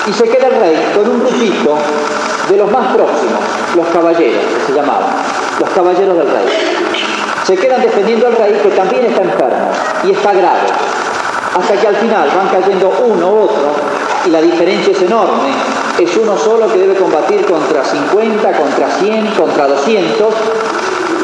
Y 0.07 0.13
se 0.13 0.29
queda 0.29 0.47
el 0.47 0.59
rey 0.59 0.91
con 0.95 1.09
un 1.09 1.19
grupito 1.19 1.77
de 2.49 2.57
los 2.57 2.71
más 2.71 2.95
próximos, 2.95 3.41
los 3.75 3.87
caballeros, 3.87 4.43
que 4.43 4.65
se 4.67 4.73
llamaban, 4.73 5.09
los 5.59 5.69
caballeros 5.69 6.17
del 6.17 6.27
rey. 6.27 6.45
Se 7.45 7.55
quedan 7.55 7.81
defendiendo 7.81 8.27
al 8.27 8.35
rey 8.35 8.59
que 8.61 8.69
también 8.69 9.05
está 9.05 9.21
enfermo 9.21 9.71
y 10.03 10.11
está 10.11 10.33
grave, 10.33 10.67
hasta 11.57 11.73
que 11.75 11.87
al 11.87 11.95
final 11.95 12.29
van 12.35 12.49
cayendo 12.49 12.91
uno 13.07 13.29
u 13.29 13.39
otro 13.43 13.71
y 14.25 14.29
la 14.29 14.41
diferencia 14.41 14.91
es 14.91 15.01
enorme. 15.01 15.49
Es 15.99 16.17
uno 16.17 16.37
solo 16.37 16.67
que 16.67 16.77
debe 16.79 16.95
combatir 16.95 17.45
contra 17.45 17.83
50, 17.85 18.51
contra 18.51 18.89
100, 18.99 19.27
contra 19.27 19.67
200 19.67 20.33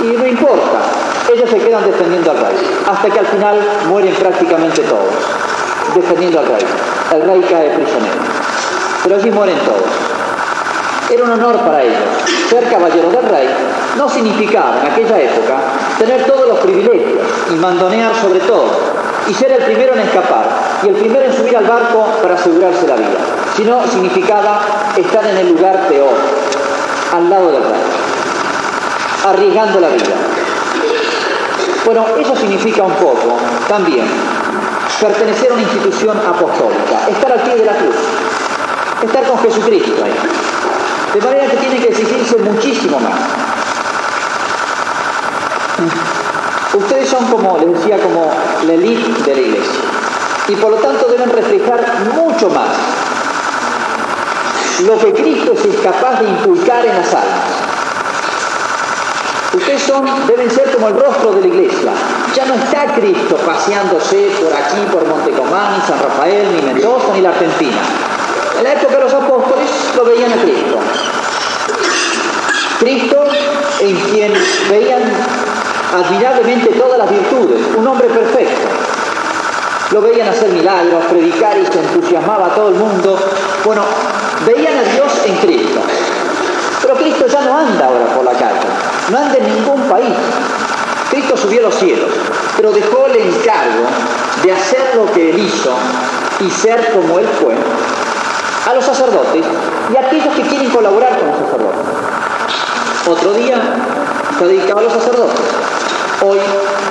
y 0.04 0.18
no 0.18 0.26
importa, 0.26 0.80
ellos 1.34 1.50
se 1.50 1.58
quedan 1.58 1.84
defendiendo 1.86 2.32
al 2.32 2.38
rey, 2.38 2.56
hasta 2.90 3.10
que 3.10 3.20
al 3.20 3.26
final 3.26 3.60
mueren 3.88 4.14
prácticamente 4.16 4.82
todos, 4.84 5.14
defendiendo 5.94 6.40
al 6.40 6.46
rey. 6.48 6.66
El 7.14 7.22
rey 7.24 7.42
cae 7.50 7.70
prisionero, 7.72 8.22
pero 9.04 9.16
allí 9.16 9.32
mueren 9.32 9.58
todos. 9.60 10.12
Era 11.12 11.24
un 11.24 11.32
honor 11.32 11.58
para 11.58 11.84
ellos. 11.84 12.00
Ser 12.50 12.70
caballero 12.70 13.10
del 13.10 13.26
rey 13.30 13.50
no 13.98 14.10
significaba 14.10 14.80
en 14.82 14.92
aquella 14.92 15.22
época 15.22 15.58
tener 15.98 16.26
todos 16.26 16.48
los 16.48 16.60
privilegios 16.60 17.22
y 17.52 17.56
mandonear 17.56 18.14
sobre 18.22 18.40
todo, 18.42 18.72
y 19.28 19.34
ser 19.34 19.52
el 19.52 19.64
primero 19.64 19.94
en 19.94 20.00
escapar 20.00 20.46
y 20.84 20.88
el 20.90 20.96
primero 20.96 21.26
en 21.26 21.34
subir 21.34 21.56
al 21.56 21.66
barco 21.66 22.06
para 22.22 22.36
asegurarse 22.36 22.88
la 22.88 22.96
vida, 22.96 23.20
sino 23.56 23.86
significaba 23.88 24.62
estar 24.98 25.26
en 25.26 25.38
el 25.38 25.50
lugar 25.50 25.88
peor, 25.88 26.14
al 27.14 27.30
lado 27.30 27.52
del 27.52 27.64
rey, 27.64 27.82
arriesgando 29.28 29.80
la 29.80 29.90
vida. 29.90 30.16
Bueno, 31.86 32.06
eso 32.20 32.36
significa 32.36 32.84
un 32.84 32.94
poco 32.94 33.38
también 33.68 34.06
pertenecer 35.00 35.50
a 35.50 35.54
una 35.54 35.64
institución 35.64 36.18
apostólica, 36.18 37.10
estar 37.10 37.32
al 37.32 37.40
pie 37.42 37.56
de 37.56 37.66
la 37.66 37.74
cruz, 37.74 37.96
estar 39.04 39.24
con 39.24 39.40
Jesucristo 39.40 40.04
ahí. 40.04 40.14
De 41.14 41.26
manera 41.26 41.48
que 41.48 41.58
tiene 41.58 41.78
que 41.78 41.88
exigirse 41.90 42.38
muchísimo 42.38 43.00
más. 43.00 43.51
Ustedes 46.74 47.10
son 47.10 47.26
como, 47.26 47.58
les 47.60 47.80
decía, 47.80 47.98
como 47.98 48.32
la 48.66 48.74
élite 48.74 49.24
de 49.24 49.36
la 49.36 49.42
iglesia. 49.42 49.82
Y 50.48 50.56
por 50.56 50.72
lo 50.72 50.78
tanto 50.78 51.08
deben 51.08 51.30
reflejar 51.30 51.86
mucho 52.16 52.50
más 52.50 52.70
lo 54.86 54.98
que 54.98 55.14
Cristo 55.14 55.54
es 55.54 55.76
capaz 55.82 56.22
de 56.22 56.30
inculcar 56.30 56.86
en 56.86 56.98
las 56.98 57.14
almas. 57.14 57.62
Ustedes 59.54 59.84
son, 59.84 60.06
deben 60.28 60.50
ser 60.50 60.72
como 60.72 60.88
el 60.88 60.96
rostro 60.96 61.34
de 61.34 61.42
la 61.42 61.48
iglesia. 61.48 61.92
Ya 62.36 62.46
no 62.46 62.54
está 62.56 62.96
Cristo 62.96 63.36
paseándose 63.46 64.32
por 64.42 64.54
aquí, 64.54 64.82
por 64.92 65.06
Montecomán, 65.06 65.78
ni 65.78 65.88
San 65.88 66.00
Rafael, 66.02 66.48
ni 66.56 66.62
Mendoza, 66.62 67.14
ni 67.14 67.22
la 67.22 67.30
Argentina. 67.30 67.82
En 68.58 68.64
la 68.64 68.74
época 68.74 68.96
de 68.96 69.04
los 69.04 69.14
apóstoles 69.14 69.70
lo 69.96 70.06
veían 70.06 70.32
a 70.32 70.42
Cristo. 70.42 70.78
Cristo 72.80 73.24
en 73.82 73.96
quien 73.96 74.34
veían 74.70 75.02
admirablemente 75.94 76.70
todas 76.70 76.98
las 76.98 77.10
virtudes, 77.10 77.60
un 77.76 77.88
hombre 77.88 78.08
perfecto. 78.08 78.68
Lo 79.92 80.02
veían 80.02 80.30
hacer 80.30 80.50
milagros, 80.50 81.04
predicar 81.10 81.58
y 81.58 81.66
se 81.66 81.80
entusiasmaba 81.80 82.48
a 82.48 82.56
todo 82.56 82.70
el 82.70 82.76
mundo. 82.76 83.18
Bueno, 83.66 83.84
veían 84.46 84.78
a 84.78 84.84
Dios 84.84 85.12
en 85.26 85.36
Cristo. 85.38 85.82
Pero 86.82 86.96
Cristo 86.96 87.28
ya 87.28 87.42
no 87.42 87.58
anda 87.58 87.88
ahora 87.88 88.06
por 88.16 88.24
la 88.24 88.32
calle, 88.32 88.68
no 89.10 89.18
anda 89.18 89.38
en 89.38 89.56
ningún 89.56 89.82
país. 89.90 90.16
Cristo 91.10 91.36
subió 91.36 91.60
a 91.60 91.64
los 91.64 91.76
cielos, 91.76 92.10
pero 92.56 92.72
dejó 92.72 93.06
el 93.08 93.18
encargo 93.18 93.86
de 94.44 94.52
hacer 94.54 94.96
lo 94.96 95.12
que 95.12 95.32
él 95.32 95.40
hizo 95.40 95.74
y 96.40 96.50
ser 96.50 96.94
como 96.94 97.20
él 97.20 97.28
fue 97.42 97.54
a 98.66 98.74
los 98.74 98.86
sacerdotes 98.86 99.44
y 99.92 99.98
a 99.98 100.00
aquellos 100.00 100.34
que 100.34 100.42
quieren 100.44 100.70
colaborar 100.70 101.20
con 101.20 101.28
los 101.28 101.38
sacerdotes. 101.38 101.82
Otro 103.08 103.34
día 103.34 103.58
está 104.32 104.46
dedicado 104.46 104.80
a 104.80 104.84
los 104.84 104.94
sacerdotes. 104.94 105.46
Hoy 106.24 106.38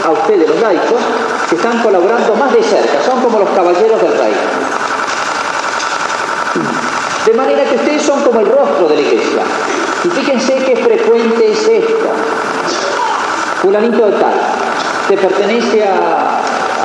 a 0.04 0.10
ustedes, 0.10 0.48
los 0.48 0.60
laicos, 0.60 1.00
que 1.48 1.56
están 1.56 1.82
colaborando 1.82 2.34
más 2.34 2.52
de 2.52 2.62
cerca, 2.62 3.02
son 3.04 3.20
como 3.20 3.38
los 3.38 3.50
caballeros 3.50 4.00
del 4.02 4.18
rey. 4.18 4.34
De 7.26 7.32
manera 7.34 7.64
que 7.64 7.76
ustedes 7.76 8.02
son 8.02 8.22
como 8.22 8.40
el 8.40 8.46
rostro 8.46 8.88
de 8.88 8.96
la 8.96 9.00
iglesia. 9.00 9.42
Y 10.04 10.08
fíjense 10.08 10.54
qué 10.64 10.76
frecuente 10.76 11.52
es 11.52 11.68
esto. 11.68 12.08
Fulanito 13.62 14.06
de 14.06 14.12
tal, 14.12 14.34
que 15.08 15.16
pertenece 15.16 15.84
a 15.84 16.40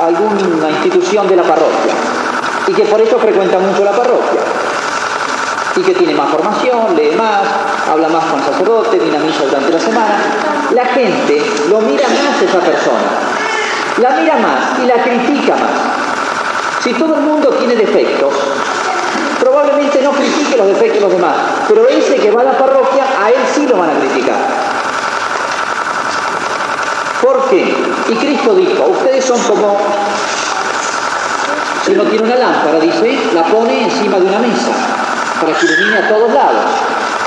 alguna 0.06 0.70
institución 0.70 1.28
de 1.28 1.38
la 1.38 1.44
parroquia 1.44 1.94
y 2.68 2.74
que 2.74 2.84
por 2.84 3.00
eso 3.00 3.18
frecuenta 3.18 3.58
mucho 3.60 3.84
la 3.84 3.92
parroquia 3.92 4.42
y 5.78 5.82
que 5.82 5.94
tiene 5.94 6.14
más 6.14 6.30
formación, 6.30 6.96
lee 6.96 7.16
más, 7.18 7.42
habla 7.92 8.08
más 8.08 8.24
con 8.26 8.42
sacerdote, 8.44 8.98
dinamiza 8.98 9.44
durante 9.44 9.72
la 9.72 9.80
semana. 9.80 10.16
La 10.74 10.86
gente 10.86 11.44
lo 11.70 11.82
mira 11.82 12.08
más 12.08 12.42
esa 12.42 12.60
persona, 12.60 13.12
la 14.02 14.10
mira 14.22 14.36
más 14.38 14.80
y 14.82 14.86
la 14.86 15.04
critica 15.04 15.56
más. 15.56 16.84
Si 16.84 16.94
todo 16.94 17.16
el 17.16 17.22
mundo 17.22 17.50
tiene 17.50 17.76
defectos, 17.76 18.34
probablemente 19.40 20.02
no 20.02 20.12
critique 20.12 20.56
los 20.56 20.68
defectos 20.68 20.96
de 20.96 21.02
los 21.02 21.12
demás, 21.12 21.36
pero 21.68 21.88
ese 21.88 22.16
que 22.16 22.32
va 22.32 22.42
a 22.42 22.46
la 22.46 22.58
parroquia, 22.58 23.06
a 23.22 23.30
él 23.30 23.42
sí 23.54 23.68
lo 23.68 23.78
van 23.78 23.90
a 23.90 24.00
criticar. 24.00 24.38
¿Por 27.22 27.50
qué? 27.50 27.76
Y 28.08 28.16
Cristo 28.16 28.54
dijo, 28.54 28.84
ustedes 28.86 29.26
son 29.26 29.40
como, 29.42 29.78
si 31.84 31.92
uno 31.92 32.04
tiene 32.04 32.24
una 32.24 32.36
lámpara, 32.36 32.80
dice, 32.80 33.20
la 33.34 33.44
pone 33.44 33.84
encima 33.86 34.20
de 34.20 34.26
una 34.26 34.40
mesa, 34.40 34.95
para 35.42 35.58
que 35.58 35.66
ilumine 35.66 35.98
a 35.98 36.10
todos 36.10 36.34
lados. 36.34 36.66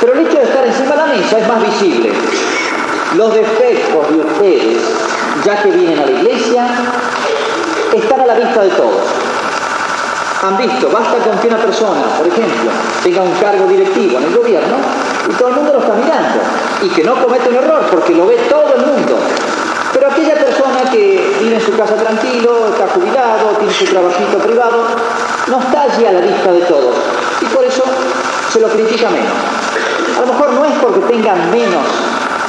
Pero 0.01 0.13
el 0.13 0.27
hecho 0.27 0.39
de 0.39 0.45
estar 0.45 0.67
encima 0.67 0.91
de 0.91 0.97
la 0.97 1.07
mesa 1.07 1.39
es 1.39 1.49
más 1.49 1.61
visible. 1.63 2.13
Los 3.17 3.35
defectos 3.35 4.11
de 4.11 4.19
ustedes, 4.19 4.83
ya 5.45 5.63
que 5.63 5.71
vienen 5.71 5.99
a 5.99 6.07
la 6.07 6.13
iglesia, 6.13 6.67
están 7.95 8.21
a 8.21 8.27
la 8.27 8.35
vista 8.35 8.63
de 8.63 8.71
todos 8.71 9.19
han 10.43 10.57
visto, 10.57 10.89
basta 10.91 11.17
con 11.19 11.37
que 11.39 11.49
una 11.49 11.57
persona, 11.57 12.03
por 12.17 12.27
ejemplo, 12.27 12.71
tenga 13.03 13.23
un 13.23 13.33
cargo 13.41 13.67
directivo 13.67 14.19
en 14.19 14.25
el 14.25 14.37
gobierno 14.37 14.77
y 15.29 15.33
todo 15.33 15.49
el 15.49 15.55
mundo 15.57 15.73
lo 15.73 15.81
está 15.81 15.95
mirando 15.95 16.39
y 16.83 16.89
que 16.91 17.03
no 17.03 17.15
comete 17.15 17.49
un 17.49 17.57
error 17.57 17.87
porque 17.91 18.15
lo 18.15 18.27
ve 18.27 18.37
todo 18.49 18.75
el 18.77 18.87
mundo. 18.87 19.19
Pero 19.93 20.07
aquella 20.07 20.35
persona 20.35 20.89
que 20.93 21.39
vive 21.41 21.57
en 21.57 21.61
su 21.61 21.77
casa 21.77 21.97
tranquilo, 21.97 22.69
está 22.69 22.87
jubilado, 22.89 23.49
tiene 23.59 23.73
su 23.73 23.85
trabajito 23.87 24.39
privado, 24.39 24.85
no 25.49 25.59
está 25.59 25.83
allí 25.83 26.07
a 26.07 26.13
la 26.13 26.21
vista 26.21 26.53
de 26.53 26.61
todos 26.61 26.95
y 27.41 27.45
por 27.47 27.65
eso 27.65 27.83
se 28.53 28.61
lo 28.61 28.69
critica 28.69 29.09
menos. 29.11 29.33
A 30.17 30.21
lo 30.21 30.33
mejor 30.33 30.53
no 30.53 30.65
es 30.65 30.73
porque 30.83 31.01
tengan 31.01 31.51
menos 31.51 31.85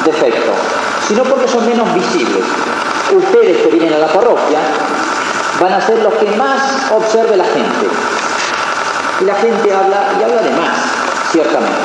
defectos, 0.06 0.56
sino 1.08 1.24
porque 1.24 1.48
son 1.48 1.66
menos 1.66 1.94
visibles. 1.94 2.44
Ustedes 3.12 3.58
que 3.64 3.70
vienen 3.70 3.94
a 3.94 4.00
la 4.00 4.08
parroquia 4.08 4.60
van 5.60 5.74
a 5.74 5.82
ser 5.82 6.00
los 6.00 6.14
que 6.14 6.30
más 6.38 6.62
observe 6.92 7.36
la 7.38 7.46
gente. 7.46 7.88
Y 9.22 9.26
la 9.26 9.36
gente 9.36 9.74
habla 9.74 10.14
y 10.20 10.24
habla 10.24 10.42
de 10.42 10.52
más, 10.52 10.78
ciertamente. 11.32 11.78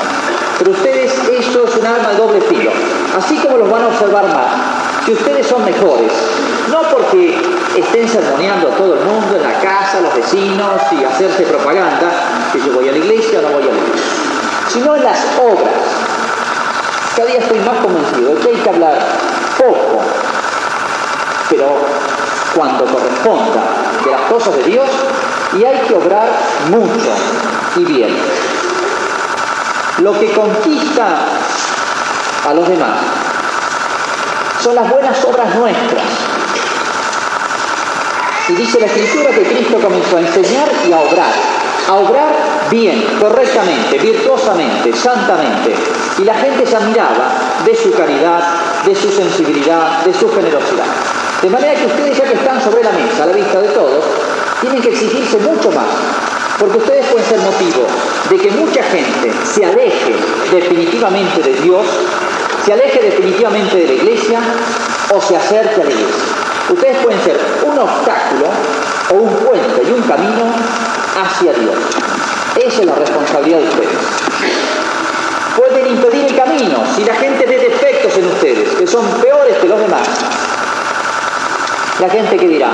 Pero 0.59 0.71
ustedes, 0.71 1.13
eso 1.29 1.65
es 1.67 1.77
un 1.77 1.87
arma 1.87 2.11
de 2.11 2.17
doble 2.17 2.41
filo. 2.43 2.71
Así 3.19 3.37
como 3.39 3.57
los 3.59 3.71
van 3.71 3.83
a 3.83 3.87
observar 3.89 4.25
más, 4.29 5.05
que 5.05 5.13
ustedes 5.13 5.47
son 5.47 5.65
mejores, 5.65 6.13
no 6.71 6.83
porque 6.83 7.54
estén 7.81 8.09
sermoneando 8.09 8.69
a 8.69 8.77
todo 8.77 8.95
el 8.95 9.01
mundo, 9.01 9.37
en 9.37 9.43
la 9.43 9.61
casa, 9.61 10.01
los 10.01 10.15
vecinos 10.15 10.81
y 10.93 11.05
hacerse 11.05 11.45
propaganda, 11.45 12.11
que 12.53 12.59
yo 12.59 12.73
voy 12.73 12.89
a 12.89 12.93
la 12.93 12.99
iglesia 12.99 13.39
o 13.41 13.43
no 13.43 13.49
voy 13.49 13.63
a 13.65 13.73
la 13.73 13.79
iglesia, 13.79 14.11
sino 14.69 14.97
en 14.97 15.05
las 15.05 15.19
obras. 15.39 15.75
Cada 17.17 17.29
día 17.29 17.39
estoy 17.39 17.59
más 17.61 17.77
convencido 17.79 18.35
de 18.35 18.41
que 18.41 18.49
hay 18.49 18.57
que 18.57 18.69
hablar 18.69 18.99
poco, 19.59 20.01
pero 21.49 21.67
cuando 22.55 22.85
corresponda 22.85 23.63
de 24.05 24.11
las 24.11 24.21
cosas 24.23 24.57
de 24.57 24.63
Dios 24.65 24.89
y 25.59 25.65
hay 25.65 25.79
que 25.87 25.95
obrar 25.95 26.29
mucho 26.71 27.11
y 27.77 27.85
bien. 27.85 28.17
lo 29.99 30.19
que 30.19 30.33
conquista 30.33 31.19
a 32.49 32.55
los 32.55 32.69
demás 32.69 32.99
son 34.61 34.75
las 34.75 34.91
buenas 34.91 35.25
obras 35.25 35.55
nuestras. 35.55 36.03
Y 38.49 38.53
dice 38.53 38.79
la 38.79 38.87
Escritura 38.87 39.31
que 39.31 39.43
Cristo 39.43 39.79
comenzó 39.81 40.17
a 40.17 40.21
enseñar 40.21 40.69
y 40.87 40.93
a 40.93 41.01
obrar. 41.01 41.33
A 41.89 41.95
obrar 41.95 42.35
bien, 42.71 43.03
correctamente, 43.21 43.99
virtuosamente, 43.99 44.93
santamente. 44.95 45.75
Y 46.19 46.25
la 46.25 46.35
gente 46.35 46.67
se 46.67 46.77
admiraba 46.77 47.33
de 47.65 47.75
su 47.75 47.93
caridad, 47.93 48.43
de 48.85 48.95
su 48.95 49.11
sensibilidad, 49.11 50.05
de 50.05 50.13
su 50.13 50.29
generosidad. 50.31 50.87
De 51.43 51.49
manera 51.49 51.75
que 51.75 51.87
ustedes 51.87 52.19
ya 52.19 52.25
que 52.25 52.35
están 52.35 52.63
sobre 52.63 52.85
la 52.85 52.93
mesa, 52.93 53.25
a 53.25 53.27
la 53.27 53.33
vista 53.33 53.61
de 53.61 53.69
todos, 53.69 54.05
tienen 54.61 54.81
que 54.83 54.91
exigirse 54.91 55.39
mucho 55.39 55.71
más. 55.71 55.87
Porque 56.59 56.79
ustedes 56.79 57.07
pueden 57.07 57.29
ser 57.29 57.39
motivo 57.41 57.87
de 58.31 58.37
que 58.37 58.51
mucha 58.51 58.83
gente 58.83 59.33
se 59.53 59.65
aleje 59.65 60.15
definitivamente 60.53 61.43
de 61.43 61.61
Dios 61.63 61.87
se 62.65 62.73
aleje 62.73 62.99
definitivamente 62.99 63.77
de 63.77 63.87
la 63.87 63.93
iglesia 63.93 64.41
o 65.15 65.21
se 65.21 65.37
acerque 65.37 65.83
a 65.83 65.85
la 65.85 65.91
iglesia. 65.91 66.44
Ustedes 66.71 66.97
pueden 67.05 67.23
ser 67.23 67.39
un 67.67 67.79
obstáculo 67.79 68.47
o 69.11 69.15
un 69.15 69.31
puente 69.45 69.83
y 69.87 69.93
un 69.93 70.03
camino 70.03 70.45
hacia 71.23 71.53
Dios. 71.53 71.75
Esa 72.57 72.81
es 72.81 72.87
la 72.87 72.95
responsabilidad 72.95 73.59
de 73.59 73.65
ustedes. 73.65 73.99
Pueden 75.57 75.87
impedir 75.87 76.25
el 76.27 76.37
camino 76.37 76.83
si 76.97 77.05
la 77.05 77.15
gente 77.15 77.47
ve 77.47 77.59
defectos 77.59 78.17
en 78.17 78.27
ustedes, 78.27 78.69
que 78.71 78.87
son 78.87 79.07
peores 79.21 79.57
que 79.59 79.69
los 79.69 79.79
demás. 79.79 80.09
La 82.01 82.09
gente 82.09 82.37
que 82.37 82.49
dirá, 82.49 82.71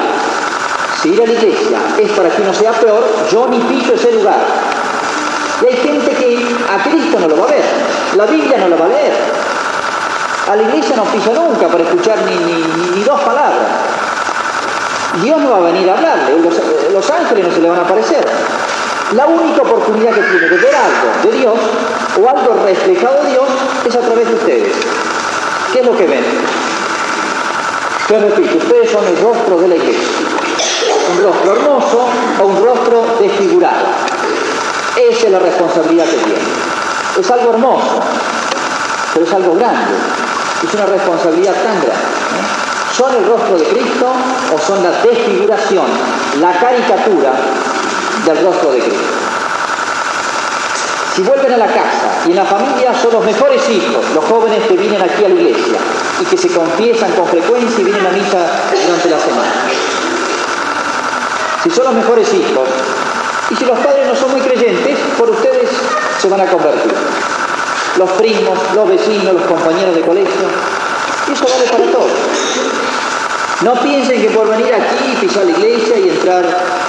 si 1.02 1.10
ir 1.10 1.22
a 1.22 1.26
la 1.26 1.32
iglesia 1.32 1.78
es 1.98 2.10
para 2.12 2.30
que 2.30 2.42
uno 2.42 2.54
sea 2.54 2.72
peor, 2.72 3.04
yo 3.30 3.48
ni 3.48 3.58
piso 3.58 3.94
ese 3.94 4.12
lugar. 4.12 4.38
Y 5.62 5.66
hay 5.66 5.76
gente 5.76 6.10
que 6.12 6.56
a 6.72 6.82
Cristo 6.84 7.18
no 7.20 7.28
lo 7.28 7.36
va 7.36 7.44
a 7.44 7.50
ver, 7.50 7.64
la 8.16 8.26
Biblia 8.26 8.58
no 8.58 8.68
lo 8.68 8.78
va 8.78 8.86
a 8.86 8.88
leer, 8.88 9.39
a 10.50 10.56
la 10.56 10.62
iglesia 10.62 10.96
no 10.96 11.04
pisa 11.04 11.30
nunca 11.32 11.68
para 11.68 11.84
escuchar 11.84 12.18
ni, 12.26 13.02
dos 13.04 13.20
palabras. 13.20 13.68
Dios 15.22 15.40
no 15.40 15.50
va 15.50 15.58
a 15.58 15.60
venir 15.60 15.88
a 15.88 15.94
hablarle, 15.94 16.40
los, 16.92 17.10
ángeles 17.10 17.46
no 17.46 17.54
se 17.54 17.60
le 17.60 17.68
van 17.68 17.78
a 17.78 17.82
aparecer. 17.82 18.26
La 19.14 19.26
única 19.26 19.62
oportunidad 19.62 20.10
que 20.12 20.22
tiene 20.22 20.48
de 20.48 20.56
ver 20.56 20.74
algo 20.74 21.30
de 21.30 21.38
Dios 21.38 21.54
o 22.20 22.28
algo 22.28 22.64
reflejado 22.64 23.22
de 23.22 23.30
Dios 23.30 23.44
es 23.86 23.94
a 23.94 24.00
través 24.00 24.28
de 24.28 24.34
ustedes. 24.34 24.72
¿Qué 25.72 25.80
es 25.80 25.86
lo 25.86 25.96
que 25.96 26.06
ven? 26.06 26.24
Pues 28.08 28.20
repito, 28.20 28.58
ustedes 28.58 28.90
son 28.90 29.06
el 29.06 29.22
rostro 29.22 29.56
de 29.60 29.68
la 29.68 29.76
iglesia. 29.76 30.02
Un 31.12 31.22
rostro 31.22 31.52
hermoso 31.52 32.08
o 32.40 32.44
un 32.44 32.64
rostro 32.64 33.04
desfigurado. 33.20 33.86
Esa 34.96 35.26
es 35.26 35.32
la 35.32 35.38
responsabilidad 35.38 36.06
que 36.06 36.16
tienen. 36.16 36.46
Es 37.20 37.30
algo 37.30 37.50
hermoso, 37.50 38.00
pero 39.14 39.26
es 39.26 39.32
algo 39.32 39.54
grande. 39.54 40.19
Es 40.62 40.74
una 40.74 40.84
responsabilidad 40.84 41.54
tan 41.54 41.80
grande. 41.80 42.10
¿Son 42.94 43.14
el 43.14 43.24
rostro 43.24 43.56
de 43.56 43.64
Cristo 43.64 44.12
o 44.54 44.58
son 44.58 44.82
la 44.82 44.90
desfiguración, 44.90 45.86
la 46.38 46.52
caricatura 46.52 47.32
del 48.26 48.44
rostro 48.44 48.72
de 48.72 48.80
Cristo? 48.80 49.14
Si 51.14 51.22
vuelven 51.22 51.54
a 51.54 51.56
la 51.56 51.66
casa 51.66 52.24
y 52.26 52.30
en 52.30 52.36
la 52.36 52.44
familia 52.44 52.92
son 53.00 53.12
los 53.12 53.24
mejores 53.24 53.68
hijos, 53.70 54.04
los 54.14 54.24
jóvenes 54.26 54.62
que 54.68 54.76
vienen 54.76 55.00
aquí 55.00 55.24
a 55.24 55.28
la 55.28 55.34
iglesia 55.34 55.78
y 56.20 56.24
que 56.26 56.36
se 56.36 56.48
confiesan 56.48 57.10
con 57.12 57.26
frecuencia 57.26 57.80
y 57.80 57.84
vienen 57.84 58.06
a 58.06 58.10
misa 58.10 58.38
durante 58.86 59.10
la 59.10 59.18
semana. 59.18 59.52
Si 61.62 61.70
son 61.70 61.84
los 61.86 61.94
mejores 61.94 62.32
hijos 62.34 62.68
y 63.50 63.56
si 63.56 63.64
los 63.64 63.78
padres 63.78 64.06
no 64.06 64.14
son 64.14 64.32
muy 64.32 64.40
creyentes, 64.42 64.98
por 65.18 65.30
ustedes 65.30 65.70
se 66.20 66.28
van 66.28 66.40
a 66.42 66.46
convertir 66.46 66.92
los 68.00 68.10
primos, 68.12 68.58
los 68.74 68.88
vecinos, 68.88 69.34
los 69.34 69.42
compañeros 69.42 69.94
de 69.94 70.00
colegio. 70.00 70.48
Y 71.28 71.32
eso 71.32 71.44
vale 71.44 71.66
para 71.70 71.84
todos. 71.92 72.10
No 73.60 73.74
piensen 73.74 74.22
que 74.22 74.30
por 74.30 74.48
venir 74.48 74.72
aquí, 74.72 75.14
pisar 75.20 75.44
la 75.44 75.50
iglesia 75.50 75.98
y 75.98 76.08
entrar 76.08 76.46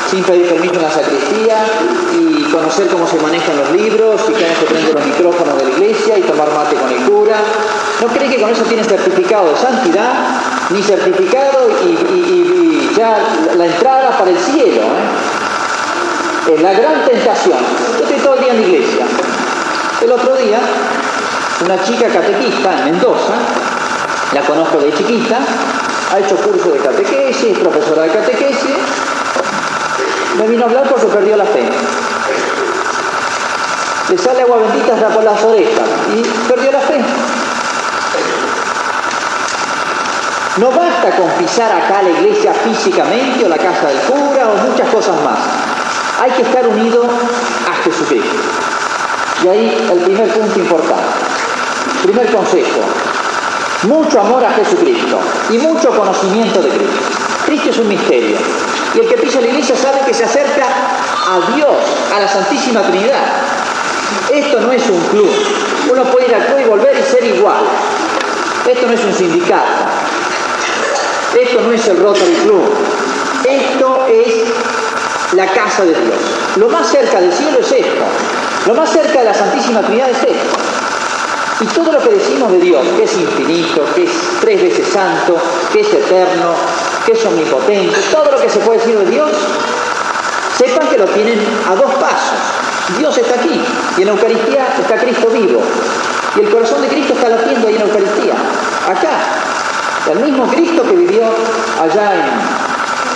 sin 0.09 0.23
pedir 0.23 0.47
permiso 0.47 0.75
en 0.75 0.81
la 0.83 0.89
sacristía 0.89 1.65
y 2.13 2.43
conocer 2.49 2.87
cómo 2.87 3.05
se 3.05 3.17
manejan 3.17 3.57
los 3.57 3.71
libros 3.71 4.21
y 4.29 4.31
que 4.31 4.55
se 4.55 4.65
prenden 4.65 4.95
los 4.95 5.05
micrófonos 5.05 5.57
de 5.57 5.63
la 5.65 5.69
iglesia 5.71 6.17
y 6.17 6.21
tomar 6.21 6.47
mate 6.53 6.77
con 6.77 6.89
el 6.89 7.03
cura, 7.03 7.35
no 8.01 8.07
creen 8.07 8.31
que 8.31 8.41
con 8.41 8.49
eso 8.49 8.63
tienen 8.63 8.85
certificado 8.85 9.51
de 9.51 9.57
santidad, 9.57 10.13
ni 10.69 10.81
certificado 10.81 11.69
y, 11.83 12.95
ya 12.95 13.17
la 13.57 13.65
entrada 13.65 14.17
para 14.17 14.31
el 14.31 14.37
cielo. 14.37 14.81
¿eh? 14.81 16.53
Es 16.55 16.61
la 16.61 16.73
gran 16.73 17.05
tentación. 17.05 17.57
Yo 17.97 18.03
estoy 18.03 18.19
todo 18.19 18.35
el 18.35 18.39
día 18.41 18.53
en 18.53 18.61
la 18.61 18.67
iglesia. 18.67 19.05
El 20.01 20.11
otro 20.11 20.35
día 20.35 20.59
una 21.63 21.81
chica 21.83 22.07
catequista 22.07 22.71
en 22.79 22.85
Mendoza, 22.85 23.33
la 24.33 24.41
conozco 24.41 24.77
de 24.79 24.93
chiquita, 24.93 25.37
ha 26.11 26.19
hecho 26.19 26.35
curso 26.37 26.71
de 26.71 26.79
catequesis, 26.79 27.57
profesora 27.59 28.03
de 28.03 28.09
catequesis, 28.09 28.77
me 30.37 30.47
vino 30.47 30.63
a 30.63 30.67
hablar 30.67 30.83
porque 30.89 31.07
perdió 31.07 31.37
la 31.37 31.45
fe. 31.45 31.69
Le 34.09 34.17
sale 34.17 34.41
agua 34.41 34.57
bendita 34.57 34.95
hasta 34.95 35.09
por 35.09 35.23
las 35.23 35.43
orejas 35.43 35.87
y 36.15 36.49
perdió 36.49 36.71
la 36.71 36.79
fe. 36.79 37.01
No 40.57 40.69
basta 40.69 41.15
con 41.15 41.29
pisar 41.31 41.71
acá 41.71 42.01
la 42.01 42.09
iglesia 42.09 42.53
físicamente 42.53 43.45
o 43.45 43.49
la 43.49 43.57
casa 43.57 43.87
del 43.87 43.99
cura 43.99 44.49
o 44.49 44.69
muchas 44.69 44.89
cosas 44.89 45.15
más. 45.23 45.39
Hay 46.21 46.31
que 46.31 46.41
estar 46.41 46.67
unido 46.67 47.03
a 47.03 47.83
Jesucristo. 47.83 48.35
Y 49.43 49.47
ahí 49.47 49.89
el 49.91 49.99
primer 49.99 50.27
punto 50.27 50.59
importante. 50.59 51.10
Primer 52.11 52.29
consejo, 52.29 52.81
mucho 53.83 54.19
amor 54.19 54.43
a 54.43 54.51
Jesucristo 54.51 55.17
y 55.49 55.57
mucho 55.59 55.91
conocimiento 55.91 56.61
de 56.61 56.67
Cristo. 56.67 57.03
Cristo 57.45 57.69
es 57.69 57.77
un 57.77 57.87
misterio. 57.87 58.35
Y 58.93 58.99
el 58.99 59.07
que 59.07 59.15
pisa 59.15 59.39
la 59.39 59.47
iglesia 59.47 59.77
sabe 59.77 60.01
que 60.05 60.13
se 60.13 60.25
acerca 60.25 60.65
a 60.65 61.55
Dios, 61.55 61.71
a 62.13 62.19
la 62.19 62.27
Santísima 62.27 62.81
Trinidad. 62.81 63.23
Esto 64.29 64.59
no 64.59 64.73
es 64.73 64.89
un 64.89 64.99
club. 65.03 65.31
Uno 65.89 66.03
puede 66.11 66.27
ir 66.27 66.35
al 66.35 66.47
club 66.47 66.59
y 66.59 66.63
volver 66.65 66.97
y 66.99 67.09
ser 67.09 67.23
igual. 67.23 67.63
Esto 68.69 68.87
no 68.87 68.91
es 68.91 69.05
un 69.05 69.13
sindicato. 69.13 69.71
Esto 71.39 71.61
no 71.61 71.71
es 71.71 71.87
el 71.87 71.97
Rotary 71.97 72.35
Club. 72.43 72.73
Esto 73.45 74.05
es 74.07 75.33
la 75.33 75.47
casa 75.47 75.85
de 75.85 75.93
Dios. 75.93 76.19
Lo 76.57 76.67
más 76.67 76.89
cerca 76.89 77.21
del 77.21 77.31
cielo 77.31 77.59
es 77.61 77.71
esto. 77.71 78.03
Lo 78.67 78.73
más 78.73 78.89
cerca 78.89 79.19
de 79.19 79.25
la 79.25 79.33
Santísima 79.33 79.79
Trinidad 79.79 80.09
es 80.09 80.17
esto. 80.17 80.70
Y 81.61 81.65
todo 81.75 81.91
lo 81.91 81.99
que 81.99 82.09
decimos 82.09 82.51
de 82.51 82.59
Dios, 82.59 82.83
que 82.97 83.03
es 83.03 83.13
infinito, 83.13 83.85
que 83.93 84.05
es 84.05 84.11
tres 84.41 84.61
veces 84.61 84.87
santo, 84.87 85.37
que 85.71 85.81
es 85.81 85.93
eterno, 85.93 86.55
que 87.05 87.11
es 87.11 87.23
omnipotente, 87.23 87.95
todo 88.11 88.31
lo 88.31 88.41
que 88.41 88.49
se 88.49 88.59
puede 88.59 88.79
decir 88.79 88.97
de 88.97 89.11
Dios, 89.11 89.29
sepan 90.57 90.87
que 90.89 90.97
lo 90.97 91.05
tienen 91.05 91.39
a 91.69 91.75
dos 91.75 91.91
pasos. 91.93 92.39
Dios 92.97 93.15
está 93.15 93.35
aquí 93.35 93.61
y 93.97 94.01
en 94.01 94.07
Eucaristía 94.07 94.75
está 94.79 94.97
Cristo 94.97 95.27
vivo. 95.29 95.61
Y 96.35 96.39
el 96.39 96.49
corazón 96.49 96.81
de 96.81 96.87
Cristo 96.87 97.13
está 97.13 97.29
latiendo 97.29 97.67
ahí 97.67 97.75
en 97.75 97.81
Eucaristía, 97.81 98.33
acá. 98.89 100.11
El 100.11 100.19
mismo 100.19 100.47
Cristo 100.47 100.81
que 100.81 100.93
vivió 100.93 101.23
allá 101.79 102.11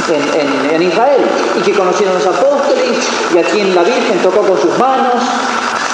en, 0.08 0.76
en, 0.76 0.82
Israel 0.84 1.22
y 1.58 1.62
que 1.62 1.74
conocieron 1.74 2.14
los 2.14 2.28
apóstoles 2.28 2.91
y 3.34 3.38
a 3.39 3.43
quien 3.43 3.74
la 3.74 3.82
Virgen 3.82 4.20
tocó 4.22 4.41
con 4.41 4.62
sus 4.62 4.78
manos 4.78 5.16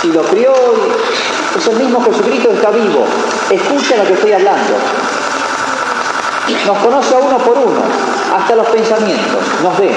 y 0.03 0.07
lo 0.07 0.21
crió. 0.23 0.53
Es 1.57 1.67
el 1.67 1.75
mismo 1.75 2.03
Jesucristo 2.03 2.51
está 2.51 2.71
vivo. 2.71 3.05
Escucha 3.49 3.97
lo 3.97 4.05
que 4.05 4.13
estoy 4.13 4.33
hablando. 4.33 4.73
Nos 6.65 6.77
conoce 6.77 7.15
a 7.15 7.17
uno 7.17 7.37
por 7.37 7.57
uno, 7.57 7.81
hasta 8.35 8.55
los 8.55 8.67
pensamientos, 8.67 9.41
nos 9.63 9.77
ve. 9.77 9.91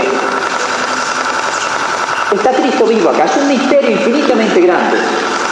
Está 2.33 2.51
Cristo 2.51 2.85
vivo 2.87 3.11
acá, 3.11 3.25
es 3.25 3.37
un 3.37 3.49
misterio 3.49 3.91
infinitamente 3.91 4.61
grande. 4.61 4.97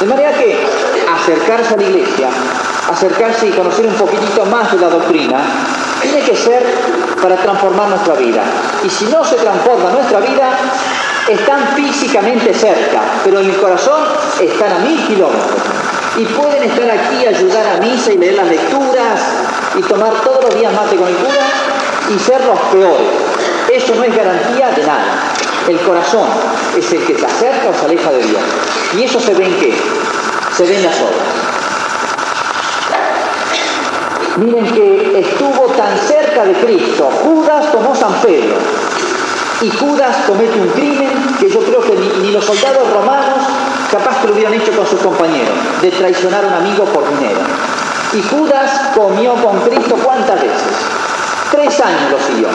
De 0.01 0.07
manera 0.07 0.33
que 0.33 0.67
acercarse 1.13 1.75
a 1.75 1.77
la 1.77 1.83
iglesia, 1.83 2.29
acercarse 2.91 3.49
y 3.49 3.51
conocer 3.51 3.87
un 3.87 3.95
poquitito 3.95 4.45
más 4.47 4.73
de 4.73 4.79
la 4.79 4.89
doctrina, 4.89 5.39
tiene 6.01 6.21
que 6.23 6.37
ser 6.37 6.65
para 7.23 7.37
transformar 7.37 7.89
nuestra 7.89 8.15
vida. 8.15 8.43
Y 8.85 8.91
si 8.91 9.05
no 9.07 9.25
se 9.25 9.37
transforma 9.37 9.91
nuestra 9.91 10.21
vida, 10.21 10.51
están 11.29 11.69
físicamente 11.77 12.53
cerca, 12.53 13.01
pero 13.25 13.41
en 13.41 13.51
el 13.51 13.57
corazón 13.57 14.03
están 14.41 14.73
a 14.73 14.79
mil 14.81 15.07
kilómetros. 15.07 15.72
Y 16.17 16.25
pueden 16.25 16.63
estar 16.63 16.91
aquí, 16.91 17.27
ayudar 17.27 17.67
a 17.67 17.81
misa 17.81 18.13
y 18.13 18.19
leer 18.19 18.35
las 18.35 18.49
lecturas 18.49 19.21
y 19.79 19.83
tomar 19.83 20.13
todos 20.23 20.45
los 20.45 20.55
días 20.55 20.73
mate 20.75 20.97
con 20.97 21.09
el 21.09 21.17
cura 21.17 21.47
y 22.15 22.19
ser 22.19 22.45
los 22.45 22.59
peores. 22.73 23.09
Eso 23.73 23.95
no 23.95 24.05
es 24.05 24.15
garantía 24.15 24.71
de 24.71 24.87
nada. 24.87 25.33
El 25.69 25.79
corazón 25.81 26.29
es 26.77 26.93
el 26.93 27.05
que 27.05 27.19
se 27.19 27.25
acerca 27.25 27.71
o 27.71 27.75
se 27.75 27.87
aleja 27.87 28.11
de 28.11 28.23
Dios. 28.25 28.43
Y 28.99 29.05
eso 29.05 29.21
se 29.21 29.33
ve 29.33 29.47
en 29.47 29.55
qué? 29.59 29.75
Se 30.57 30.65
ve 30.65 30.77
en 30.77 30.85
las 30.85 30.97
obras. 30.97 31.53
Miren 34.37 34.67
que 34.67 35.21
estuvo 35.21 35.67
tan 35.77 35.97
cerca 35.99 36.45
de 36.45 36.55
Cristo 36.55 37.11
Judas 37.23 37.67
como 37.73 37.95
San 37.95 38.13
Pedro 38.23 38.57
y 39.63 39.71
Judas 39.71 40.17
comete 40.27 40.59
un 40.59 40.69
crimen 40.71 41.37
que 41.39 41.49
yo 41.49 41.61
creo 41.61 41.81
que 41.83 41.95
ni, 42.21 42.33
los 42.33 42.45
soldados 42.45 42.91
romanos 42.93 43.39
capaz 43.93 44.21
que 44.21 44.29
lo 44.29 44.35
hubieran 44.35 44.55
hecho 44.55 44.73
con 44.73 44.87
sus 44.87 45.01
compañeros, 45.01 45.55
de 45.83 45.91
traicionar 45.91 46.45
a 46.45 46.49
un 46.49 46.55
amigo 46.55 46.85
por 46.87 47.07
dinero. 47.19 47.41
Y 48.15 48.23
Judas 48.23 48.91
comió 48.95 49.35
con 49.35 49.61
Cristo 49.61 49.97
cuántas 50.03 50.41
veces? 50.41 50.73
Tres 51.51 51.81
años 51.81 52.11
lo 52.11 52.19
siguió. 52.19 52.49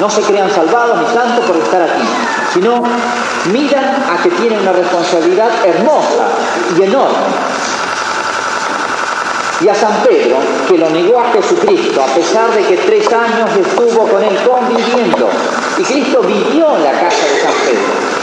No 0.00 0.10
se 0.10 0.20
crean 0.22 0.50
salvados 0.50 0.98
ni 1.00 1.14
santos 1.14 1.44
por 1.46 1.56
estar 1.56 1.82
aquí, 1.82 2.02
sino 2.52 2.82
miran 3.52 4.04
a 4.10 4.22
que 4.22 4.30
tienen 4.30 4.60
una 4.60 4.72
responsabilidad 4.72 5.50
hermosa 5.64 6.28
y 6.78 6.82
enorme 6.82 7.52
y 9.62 9.68
a 9.68 9.74
San 9.74 9.92
Pedro, 10.02 10.38
que 10.68 10.76
lo 10.76 10.90
negó 10.90 11.20
a 11.20 11.30
Jesucristo, 11.32 12.02
a 12.02 12.06
pesar 12.06 12.50
de 12.50 12.64
que 12.64 12.76
tres 12.78 13.06
años 13.12 13.48
estuvo 13.56 14.08
con 14.08 14.22
él 14.22 14.36
conviviendo. 14.44 15.30
Y 15.78 15.82
Cristo 15.84 16.20
vivió 16.22 16.76
en 16.76 16.84
la 16.84 16.92
casa 16.92 17.24
de 17.24 17.40
San 17.42 17.52
Pedro. 17.64 18.21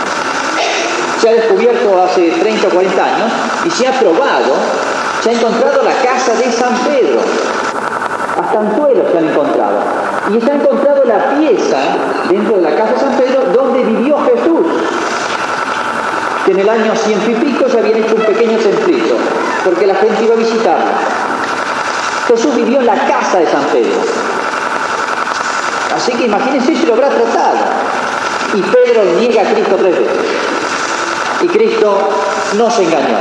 Se 1.19 1.27
ha 1.27 1.33
descubierto 1.33 2.01
hace 2.01 2.29
30 2.29 2.67
o 2.67 2.69
40 2.69 3.03
años 3.03 3.31
y 3.65 3.69
se 3.71 3.87
ha 3.87 3.99
probado, 3.99 4.55
se 5.21 5.29
ha 5.29 5.33
encontrado 5.33 5.83
la 5.83 5.95
casa 6.01 6.33
de 6.35 6.49
San 6.49 6.73
Pedro. 6.77 7.19
Hasta 8.39 8.59
anzuelos 8.59 9.11
se 9.11 9.17
han 9.17 9.27
encontrado. 9.27 9.79
Y 10.33 10.39
se 10.39 10.49
ha 10.49 10.55
encontrado 10.55 11.03
la 11.03 11.37
pieza 11.37 11.77
dentro 12.29 12.55
de 12.55 12.61
la 12.61 12.75
casa 12.75 12.93
de 12.93 12.99
San 12.99 13.17
Pedro 13.17 13.41
donde 13.53 13.83
vivió 13.83 14.17
Jesús. 14.19 14.65
Que 16.45 16.51
en 16.51 16.59
el 16.59 16.69
año 16.69 16.95
ciento 16.95 17.31
y 17.31 17.35
pico 17.35 17.67
se 17.67 17.79
habían 17.79 17.97
hecho 17.97 18.15
un 18.15 18.21
pequeño 18.21 18.57
templito, 18.57 19.15
porque 19.65 19.87
la 19.87 19.95
gente 19.95 20.23
iba 20.23 20.35
a 20.35 20.37
visitarlo. 20.37 20.91
Jesús 22.29 22.55
vivió 22.55 22.79
en 22.79 22.85
la 22.85 23.07
casa 23.07 23.39
de 23.39 23.47
San 23.47 23.63
Pedro. 23.73 23.99
Así 25.97 26.13
que 26.13 26.25
imagínense 26.25 26.75
si 26.75 26.85
lo 26.85 26.93
habrá 26.93 27.09
tratado. 27.09 27.57
Y 28.53 28.61
Pedro 28.61 29.03
niega 29.19 29.41
a 29.41 29.53
Cristo 29.53 29.75
tres 29.75 29.99
veces. 29.99 30.58
Y 31.41 31.47
Cristo 31.47 31.97
no 32.57 32.69
se 32.69 32.83
engañó. 32.83 33.17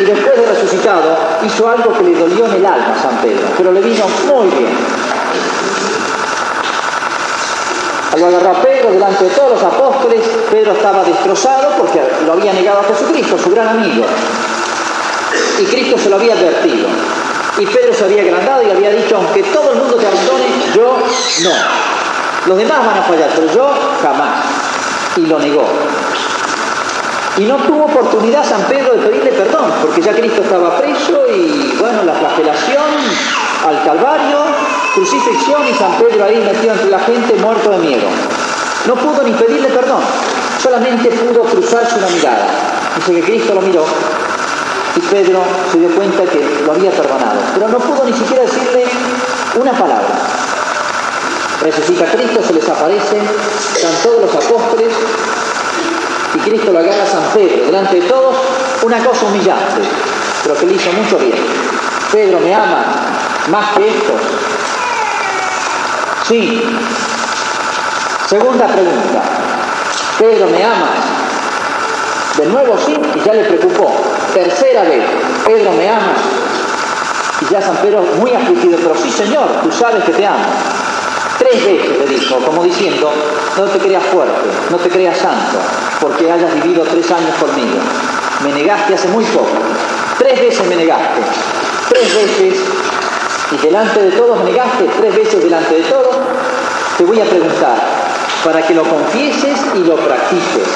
Y 0.00 0.04
después 0.04 0.36
de 0.36 0.46
resucitado 0.46 1.16
hizo 1.44 1.68
algo 1.68 1.92
que 1.92 2.04
le 2.04 2.14
dolió 2.14 2.46
en 2.46 2.52
el 2.54 2.66
alma 2.66 2.94
a 2.94 3.02
San 3.02 3.16
Pedro, 3.22 3.46
pero 3.56 3.72
le 3.72 3.80
vino 3.80 4.04
muy 4.26 4.48
bien. 4.48 4.76
Lo 8.18 8.26
agarró 8.26 8.50
a 8.50 8.62
Pedro 8.62 8.92
delante 8.92 9.24
de 9.24 9.30
todos 9.30 9.52
los 9.52 9.62
apóstoles. 9.62 10.20
Pedro 10.50 10.72
estaba 10.72 11.02
destrozado 11.02 11.70
porque 11.78 12.00
lo 12.24 12.32
había 12.34 12.52
negado 12.52 12.80
a 12.80 12.84
Jesucristo, 12.84 13.36
su 13.38 13.50
gran 13.50 13.68
amigo. 13.68 14.04
Y 15.58 15.64
Cristo 15.64 15.98
se 15.98 16.10
lo 16.10 16.16
había 16.16 16.34
advertido. 16.34 16.88
Y 17.58 17.66
Pedro 17.66 17.92
se 17.92 18.04
había 18.04 18.22
agrandado 18.22 18.62
y 18.62 18.70
había 18.70 18.90
dicho, 18.90 19.16
aunque 19.16 19.42
todo 19.44 19.72
el 19.72 19.78
mundo 19.78 19.96
te 19.96 20.06
abandone, 20.06 20.46
yo 20.74 20.96
no. 21.42 21.50
Los 22.46 22.58
demás 22.58 22.86
van 22.86 22.98
a 22.98 23.02
fallar, 23.02 23.30
pero 23.34 23.52
yo 23.52 23.70
jamás. 24.02 24.44
Y 25.16 25.20
lo 25.22 25.38
negó. 25.38 25.64
Y 27.36 27.42
no 27.46 27.56
tuvo 27.56 27.86
oportunidad 27.86 28.48
San 28.48 28.62
Pedro 28.62 28.94
de 28.94 29.08
pedirle 29.08 29.32
perdón, 29.32 29.64
porque 29.82 30.00
ya 30.00 30.12
Cristo 30.12 30.42
estaba 30.42 30.78
preso 30.78 31.26
y 31.34 31.76
bueno, 31.80 32.04
la 32.04 32.14
flagelación 32.14 32.84
al 33.66 33.82
Calvario, 33.82 34.38
crucifixión 34.94 35.66
y 35.68 35.74
San 35.74 35.92
Pedro 35.98 36.24
ahí 36.24 36.36
metido 36.36 36.74
entre 36.74 36.90
la 36.90 37.00
gente 37.00 37.34
muerto 37.34 37.70
de 37.70 37.78
miedo. 37.78 38.06
No 38.86 38.94
pudo 38.94 39.24
ni 39.24 39.32
pedirle 39.32 39.68
perdón, 39.68 40.00
solamente 40.62 41.08
pudo 41.10 41.42
cruzarse 41.42 41.96
una 41.98 42.08
mirada. 42.08 42.46
Dice 42.96 43.12
que 43.14 43.22
Cristo 43.22 43.54
lo 43.54 43.62
miró 43.62 43.84
y 44.94 45.00
Pedro 45.00 45.42
se 45.72 45.78
dio 45.78 45.88
cuenta 45.90 46.22
que 46.22 46.62
lo 46.64 46.70
había 46.70 46.92
perdonado, 46.92 47.40
pero 47.54 47.68
no 47.68 47.78
pudo 47.78 48.04
ni 48.04 48.12
siquiera 48.12 48.44
decirle 48.44 48.84
una 49.60 49.72
palabra. 49.72 50.14
Resucita 51.62 52.04
Cristo, 52.12 52.40
se 52.46 52.52
les 52.52 52.68
aparece, 52.68 53.18
están 53.74 53.92
todos 54.04 54.20
los 54.22 54.34
apóstoles 54.36 54.92
Cristo 56.44 56.72
lo 56.72 56.78
agarra 56.78 57.02
a 57.02 57.06
San 57.06 57.24
Pedro, 57.34 57.64
delante 57.66 58.00
de 58.00 58.06
todos, 58.06 58.36
una 58.82 58.98
cosa 58.98 59.24
humillante, 59.26 59.80
pero 60.42 60.54
que 60.56 60.66
le 60.66 60.74
hizo 60.74 60.92
mucho 60.92 61.16
bien. 61.18 61.38
Pedro, 62.12 62.38
¿me 62.40 62.54
ama 62.54 62.84
más 63.48 63.70
que 63.76 63.88
esto? 63.88 64.12
Sí. 66.28 66.62
Segunda 68.28 68.66
pregunta. 68.66 69.22
Pedro, 70.18 70.46
¿me 70.48 70.64
amas? 70.64 71.04
De 72.36 72.46
nuevo 72.46 72.76
sí, 72.84 72.94
y 73.14 73.20
ya 73.24 73.32
le 73.32 73.44
preocupó. 73.44 73.90
Tercera 74.34 74.82
vez, 74.82 75.04
Pedro, 75.46 75.72
¿me 75.72 75.88
amas? 75.88 76.20
Y 77.40 77.52
ya 77.52 77.62
San 77.62 77.76
Pedro, 77.76 78.02
muy 78.20 78.32
afligido, 78.32 78.78
pero 78.78 78.94
sí, 78.96 79.10
Señor, 79.10 79.48
tú 79.62 79.72
sabes 79.72 80.04
que 80.04 80.12
te 80.12 80.26
amo. 80.26 80.44
Tres 81.38 81.64
veces 81.64 81.98
le 81.98 82.06
dijo, 82.06 82.36
como 82.36 82.62
diciendo, 82.62 83.10
no 83.56 83.64
te 83.64 83.78
creas 83.78 84.04
fuerte, 84.04 84.48
no 84.70 84.76
te 84.76 84.88
creas 84.88 85.18
santo, 85.18 85.58
porque 86.04 86.30
hayas 86.30 86.54
vivido 86.62 86.84
tres 86.84 87.10
años 87.10 87.34
conmigo. 87.40 87.78
Me 88.42 88.52
negaste 88.52 88.94
hace 88.94 89.08
muy 89.08 89.24
poco. 89.24 89.56
Tres 90.18 90.38
veces 90.38 90.66
me 90.68 90.76
negaste. 90.76 91.20
Tres 91.88 92.14
veces, 92.14 92.54
y 93.52 93.56
delante 93.56 94.00
de 94.02 94.10
todos 94.10 94.38
me 94.44 94.50
negaste, 94.50 94.84
tres 94.98 95.16
veces 95.16 95.42
delante 95.42 95.74
de 95.74 95.82
todos, 95.82 96.16
te 96.98 97.04
voy 97.04 97.20
a 97.20 97.24
preguntar, 97.24 97.76
para 98.44 98.62
que 98.62 98.74
lo 98.74 98.82
confieses 98.84 99.58
y 99.74 99.78
lo 99.78 99.96
practiques. 99.96 100.68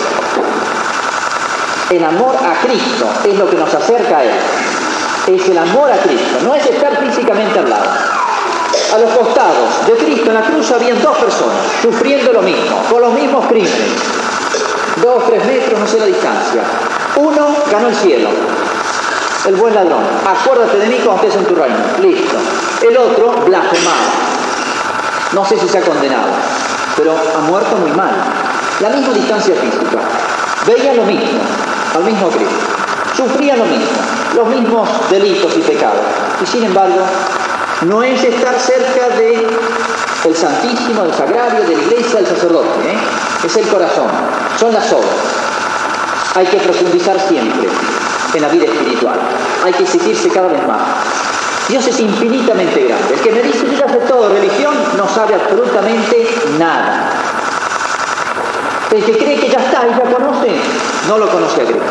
El 1.91 2.05
amor 2.05 2.37
a 2.37 2.67
Cristo 2.67 3.07
es 3.25 3.39
lo 3.39 3.49
que 3.49 3.57
nos 3.57 3.73
acerca 3.73 4.19
a 4.19 4.25
Él. 4.25 4.31
Es 5.27 5.49
el 5.49 5.59
amor 5.59 5.91
a 5.93 5.99
Cristo, 5.99 6.39
no 6.45 6.55
es 6.55 6.65
estar 6.65 6.97
físicamente 7.05 7.59
al 7.59 7.69
lado. 7.69 7.91
A 8.95 8.99
los 8.99 9.11
costados 9.11 9.87
de 9.87 9.93
Cristo 9.93 10.31
en 10.31 10.35
la 10.35 10.43
cruz 10.43 10.71
habían 10.71 11.03
dos 11.03 11.17
personas 11.19 11.57
sufriendo 11.83 12.33
lo 12.33 12.41
mismo, 12.41 12.83
con 12.91 13.03
los 13.03 13.13
mismos 13.13 13.47
crímenes. 13.47 14.28
Dos, 15.03 15.25
tres 15.27 15.45
metros, 15.45 15.79
no 15.79 15.87
sé 15.87 15.99
la 15.99 16.07
distancia. 16.07 16.63
Uno 17.17 17.49
ganó 17.71 17.89
el 17.89 17.95
cielo, 17.95 18.29
el 19.47 19.55
buen 19.57 19.75
ladrón. 19.75 20.03
Acuérdate 20.27 20.79
de 20.79 20.87
mí 20.87 20.97
cuando 21.05 21.23
estés 21.23 21.41
en 21.41 21.47
tu 21.47 21.55
reino. 21.55 21.77
Listo. 22.01 22.37
El 22.89 22.97
otro, 22.97 23.33
blasfemado. 23.47 23.97
No 25.33 25.45
sé 25.45 25.59
si 25.59 25.69
se 25.69 25.79
ha 25.79 25.83
condenado, 25.83 26.29
pero 26.97 27.13
ha 27.13 27.41
muerto 27.41 27.77
muy 27.77 27.91
mal. 27.93 28.13
La 28.81 28.89
misma 28.91 29.13
distancia 29.13 29.55
física. 29.55 29.99
Veía 30.67 30.95
lo 30.95 31.05
mismo 31.05 31.41
al 31.95 32.05
mismo 32.05 32.29
Cristo. 32.29 32.55
Sufrían 33.17 33.59
lo 33.59 33.65
mismo, 33.65 33.87
los 34.37 34.49
mismos 34.49 34.89
delitos 35.11 35.57
y 35.57 35.61
pecados. 35.61 36.01
Y 36.43 36.47
sin 36.47 36.65
embargo, 36.65 37.01
no 37.83 38.03
es 38.03 38.23
estar 38.25 38.59
cerca 38.59 39.17
de 39.17 39.47
el 40.25 40.37
Santísimo, 40.37 41.05
del 41.05 41.15
Sagrario, 41.15 41.63
de 41.63 41.77
la 41.77 41.83
iglesia, 41.83 42.21
del 42.21 42.27
sacerdote. 42.27 42.91
¿eh? 42.91 42.99
Es 43.45 43.57
el 43.57 43.69
corazón, 43.69 44.09
son 44.59 44.73
las 44.75 44.93
obras. 44.93 45.15
Hay 46.35 46.47
que 46.47 46.59
profundizar 46.59 47.19
siempre 47.29 47.69
en 48.35 48.43
la 48.43 48.49
vida 48.49 48.65
espiritual. 48.65 49.19
Hay 49.65 49.73
que 49.73 49.85
exigirse 49.85 50.29
cada 50.29 50.49
vez 50.49 50.67
más. 50.67 50.81
Dios 51.69 51.87
es 51.87 52.01
infinitamente 52.01 52.85
grande. 52.85 53.15
El 53.15 53.21
que 53.21 53.31
me 53.31 53.43
dice 53.43 53.65
ya 53.79 53.89
sé 53.89 53.99
todo 54.09 54.29
religión 54.29 54.75
no 54.97 55.09
sabe 55.09 55.35
absolutamente 55.35 56.35
nada. 56.59 57.11
El 58.91 59.05
que 59.05 59.19
cree 59.19 59.39
que 59.39 59.51
ya 59.51 59.59
está 59.59 59.87
y 59.87 59.91
ya 59.91 60.15
conoce, 60.15 60.51
no 61.07 61.19
lo 61.19 61.29
conoce 61.29 61.63
a 61.63 61.65
Cristo. 61.65 61.83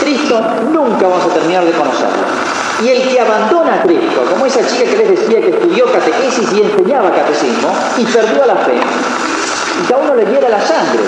Cristo 0.00 0.40
nunca 0.72 1.06
vamos 1.08 1.24
a 1.26 1.34
terminar 1.34 1.64
de 1.64 1.72
conocerlo. 1.72 2.65
Y 2.82 2.88
el 2.88 3.08
que 3.08 3.20
abandona 3.20 3.74
a 3.74 3.82
Cristo, 3.82 4.24
como 4.30 4.44
esa 4.46 4.66
chica 4.66 4.84
que 4.84 4.96
les 4.96 5.08
decía 5.08 5.40
que 5.40 5.48
estudió 5.48 5.90
catequesis 5.90 6.52
y 6.52 6.62
enseñaba 6.62 7.10
catecismo, 7.10 7.74
y 7.96 8.04
perdió 8.04 8.44
la 8.46 8.56
fe, 8.56 8.74
y 8.74 9.86
que 9.86 9.94
a 9.94 9.96
uno 9.96 10.14
le 10.14 10.26
diera 10.26 10.48
la 10.48 10.60
sangre, 10.60 11.00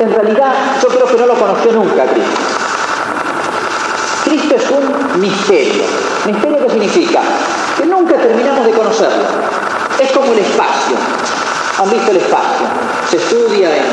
en 0.00 0.14
realidad 0.14 0.54
yo 0.82 0.88
creo 0.88 1.06
que 1.06 1.16
no 1.16 1.26
lo 1.26 1.34
conoció 1.34 1.72
nunca 1.72 2.04
Cristo. 2.04 2.40
Cristo 4.24 4.54
es 4.54 4.70
un 4.70 5.20
misterio. 5.20 5.82
¿Misterio 6.24 6.58
qué 6.66 6.70
significa? 6.70 7.20
Que 7.76 7.84
nunca 7.84 8.16
terminamos 8.16 8.64
de 8.64 8.72
conocerlo. 8.72 9.24
Es 9.98 10.10
como 10.12 10.32
el 10.32 10.38
espacio. 10.38 10.96
¿Han 11.78 11.90
visto 11.90 12.10
el 12.10 12.16
espacio? 12.18 12.66
Se 13.10 13.16
estudia 13.16 13.76
en, 13.76 13.84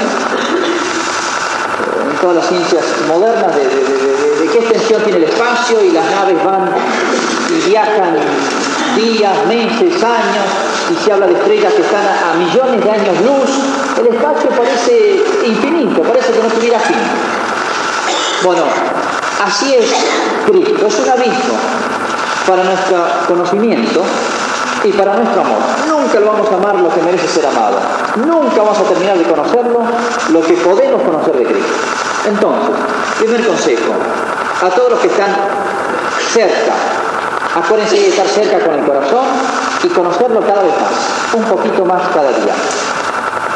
todas 2.22 2.38
las 2.38 2.48
ciencias 2.48 2.84
modernas 3.08 3.56
de, 3.56 4.48
qué 4.52 4.60
extensión 4.60 5.02
tiene 5.04 5.18
el 5.20 5.24
espacio 5.26 5.84
y 5.84 5.92
las 5.92 6.06
naves 6.12 6.44
van 6.46 6.70
y 7.50 7.70
viajan 7.70 8.16
días, 8.96 9.46
meses, 9.48 10.04
años 10.04 10.48
y 10.92 11.04
se 11.04 11.12
habla 11.12 11.28
de 11.28 11.34
estrellas 11.34 11.74
que 11.74 11.82
están 11.82 12.06
a, 12.06 12.34
millones 12.38 12.84
de 12.84 12.92
años 12.92 13.16
luz. 13.22 13.50
El 14.00 14.08
espacio 14.16 14.50
parece 14.52 15.24
infinito, 15.46 16.02
parece 16.02 16.32
que 16.34 16.40
no 16.40 16.50
tuviera 16.50 16.80
fin. 16.80 16.98
Bueno, 18.44 18.64
así 19.46 19.76
es 19.76 19.92
Cristo, 20.46 20.88
es 20.88 21.00
un 21.00 21.10
abismo 21.10 21.56
para 22.48 22.64
nuestro 22.64 22.98
conocimiento 23.28 24.02
y 24.84 24.92
para 24.94 25.16
nuestro 25.16 25.42
amor. 25.42 25.58
Nunca 25.88 26.20
lo 26.20 26.28
vamos 26.28 26.52
a 26.52 26.56
amar 26.56 26.76
lo 26.76 26.90
que 26.90 27.02
merece 27.02 27.28
ser 27.28 27.46
amado. 27.48 27.78
Nunca 28.16 28.62
vamos 28.62 28.80
a 28.80 28.84
terminar 28.84 29.18
de 29.18 29.24
conocerlo 29.24 29.80
lo 30.32 30.42
que 30.42 30.54
podemos 30.54 31.02
conocer 31.02 31.36
de 31.36 31.44
Cristo. 31.44 31.74
Entonces, 32.26 32.76
primer 33.20 33.48
consejo, 33.48 33.94
a 34.66 34.70
todos 34.70 34.92
los 34.92 35.00
que 35.00 35.08
están 35.08 35.36
cerca, 36.34 36.74
acuérdense 37.56 37.96
de 37.96 38.10
estar 38.10 38.28
cerca 38.28 38.66
con 38.66 38.74
el 38.74 38.86
corazón 38.86 39.26
y 39.84 39.88
conocerlo 39.90 40.42
cada 40.42 40.64
vez 40.64 40.74
más, 40.74 41.34
un 41.34 41.44
poquito 41.44 41.86
más 41.86 42.02
cada 42.14 42.30
día. 42.30 42.54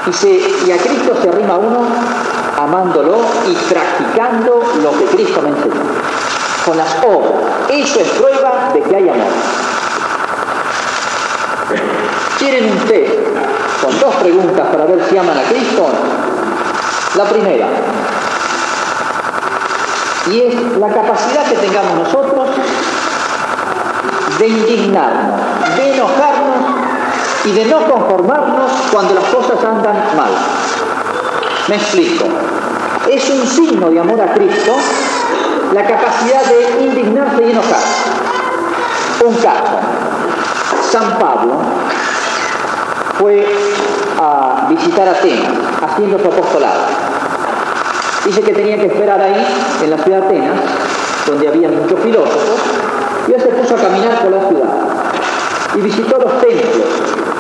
Y, 0.08 0.68
y 0.68 0.72
a 0.72 0.78
Cristo 0.78 1.16
se 1.22 1.30
arrima 1.30 1.58
uno 1.58 1.86
amándolo 2.58 3.18
y 3.48 3.56
practicando 3.72 4.64
lo 4.82 4.92
que 4.98 5.06
Cristo 5.06 5.42
me 5.42 5.50
enseñó. 5.50 5.82
Con 6.66 6.78
las 6.78 6.96
obras. 7.04 7.34
Eso 7.70 8.00
es 8.00 8.08
prueba 8.10 8.72
de 8.74 8.82
que 8.82 8.96
hay 8.96 9.10
amor. 9.10 9.32
¿Quieren 12.38 12.72
un 12.72 12.80
con 13.82 14.00
dos 14.00 14.16
preguntas 14.16 14.68
para 14.68 14.86
ver 14.86 15.06
si 15.10 15.18
aman 15.18 15.38
a 15.38 15.44
Cristo? 15.44 15.88
La 17.16 17.26
primera, 17.26 17.68
y 20.30 20.40
es 20.42 20.78
la 20.78 20.88
capacidad 20.90 21.46
que 21.46 21.56
tengamos 21.56 21.96
nosotros 21.96 22.50
de 24.38 24.48
indignarnos, 24.48 25.76
de 25.76 25.94
enojarnos 25.94 26.66
y 27.46 27.52
de 27.52 27.66
no 27.66 27.80
conformarnos 27.88 28.72
cuando 28.92 29.16
las 29.16 29.26
cosas 29.26 29.64
andan 29.64 29.96
mal. 30.16 30.32
Me 31.68 31.76
explico. 31.76 32.26
Es 33.10 33.30
un 33.30 33.48
signo 33.48 33.90
de 33.90 34.00
amor 34.00 34.22
a 34.22 34.34
Cristo 34.34 34.74
la 35.74 35.86
capacidad 35.86 36.44
de 36.46 36.84
indignarse 36.84 37.44
y 37.44 37.52
enojarse. 37.52 38.12
Un 39.26 39.36
caso. 39.36 39.80
San 40.92 41.20
Pablo 41.20 41.54
fue 43.18 43.46
a 44.20 44.68
visitar 44.70 45.08
Atenas 45.08 45.54
haciendo 45.82 46.20
su 46.20 46.28
apostolado. 46.28 47.11
Dice 48.32 48.44
que 48.44 48.54
tenía 48.54 48.78
que 48.78 48.86
esperar 48.86 49.20
ahí, 49.20 49.46
en 49.84 49.90
la 49.90 49.98
ciudad 49.98 50.22
de 50.22 50.26
Atenas, 50.28 50.56
donde 51.28 51.50
había 51.50 51.68
muchos 51.68 52.00
filósofos, 52.00 52.62
y 53.28 53.34
él 53.34 53.42
se 53.42 53.50
puso 53.50 53.76
a 53.76 53.78
caminar 53.78 54.22
por 54.22 54.32
la 54.32 54.48
ciudad. 54.48 54.70
Y 55.76 55.82
visitó 55.82 56.18
los 56.18 56.40
templos, 56.40 56.88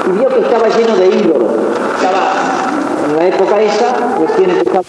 y 0.05 0.19
vio 0.19 0.27
que 0.27 0.39
estaba 0.41 0.67
lleno 0.67 0.97
de 0.97 1.07
ídolos. 1.07 1.49
Estaba 1.95 2.33
en 3.07 3.15
la 3.15 3.25
época 3.25 3.61
esa, 3.61 3.95
recién 4.19 4.49
empezaba 4.49 4.83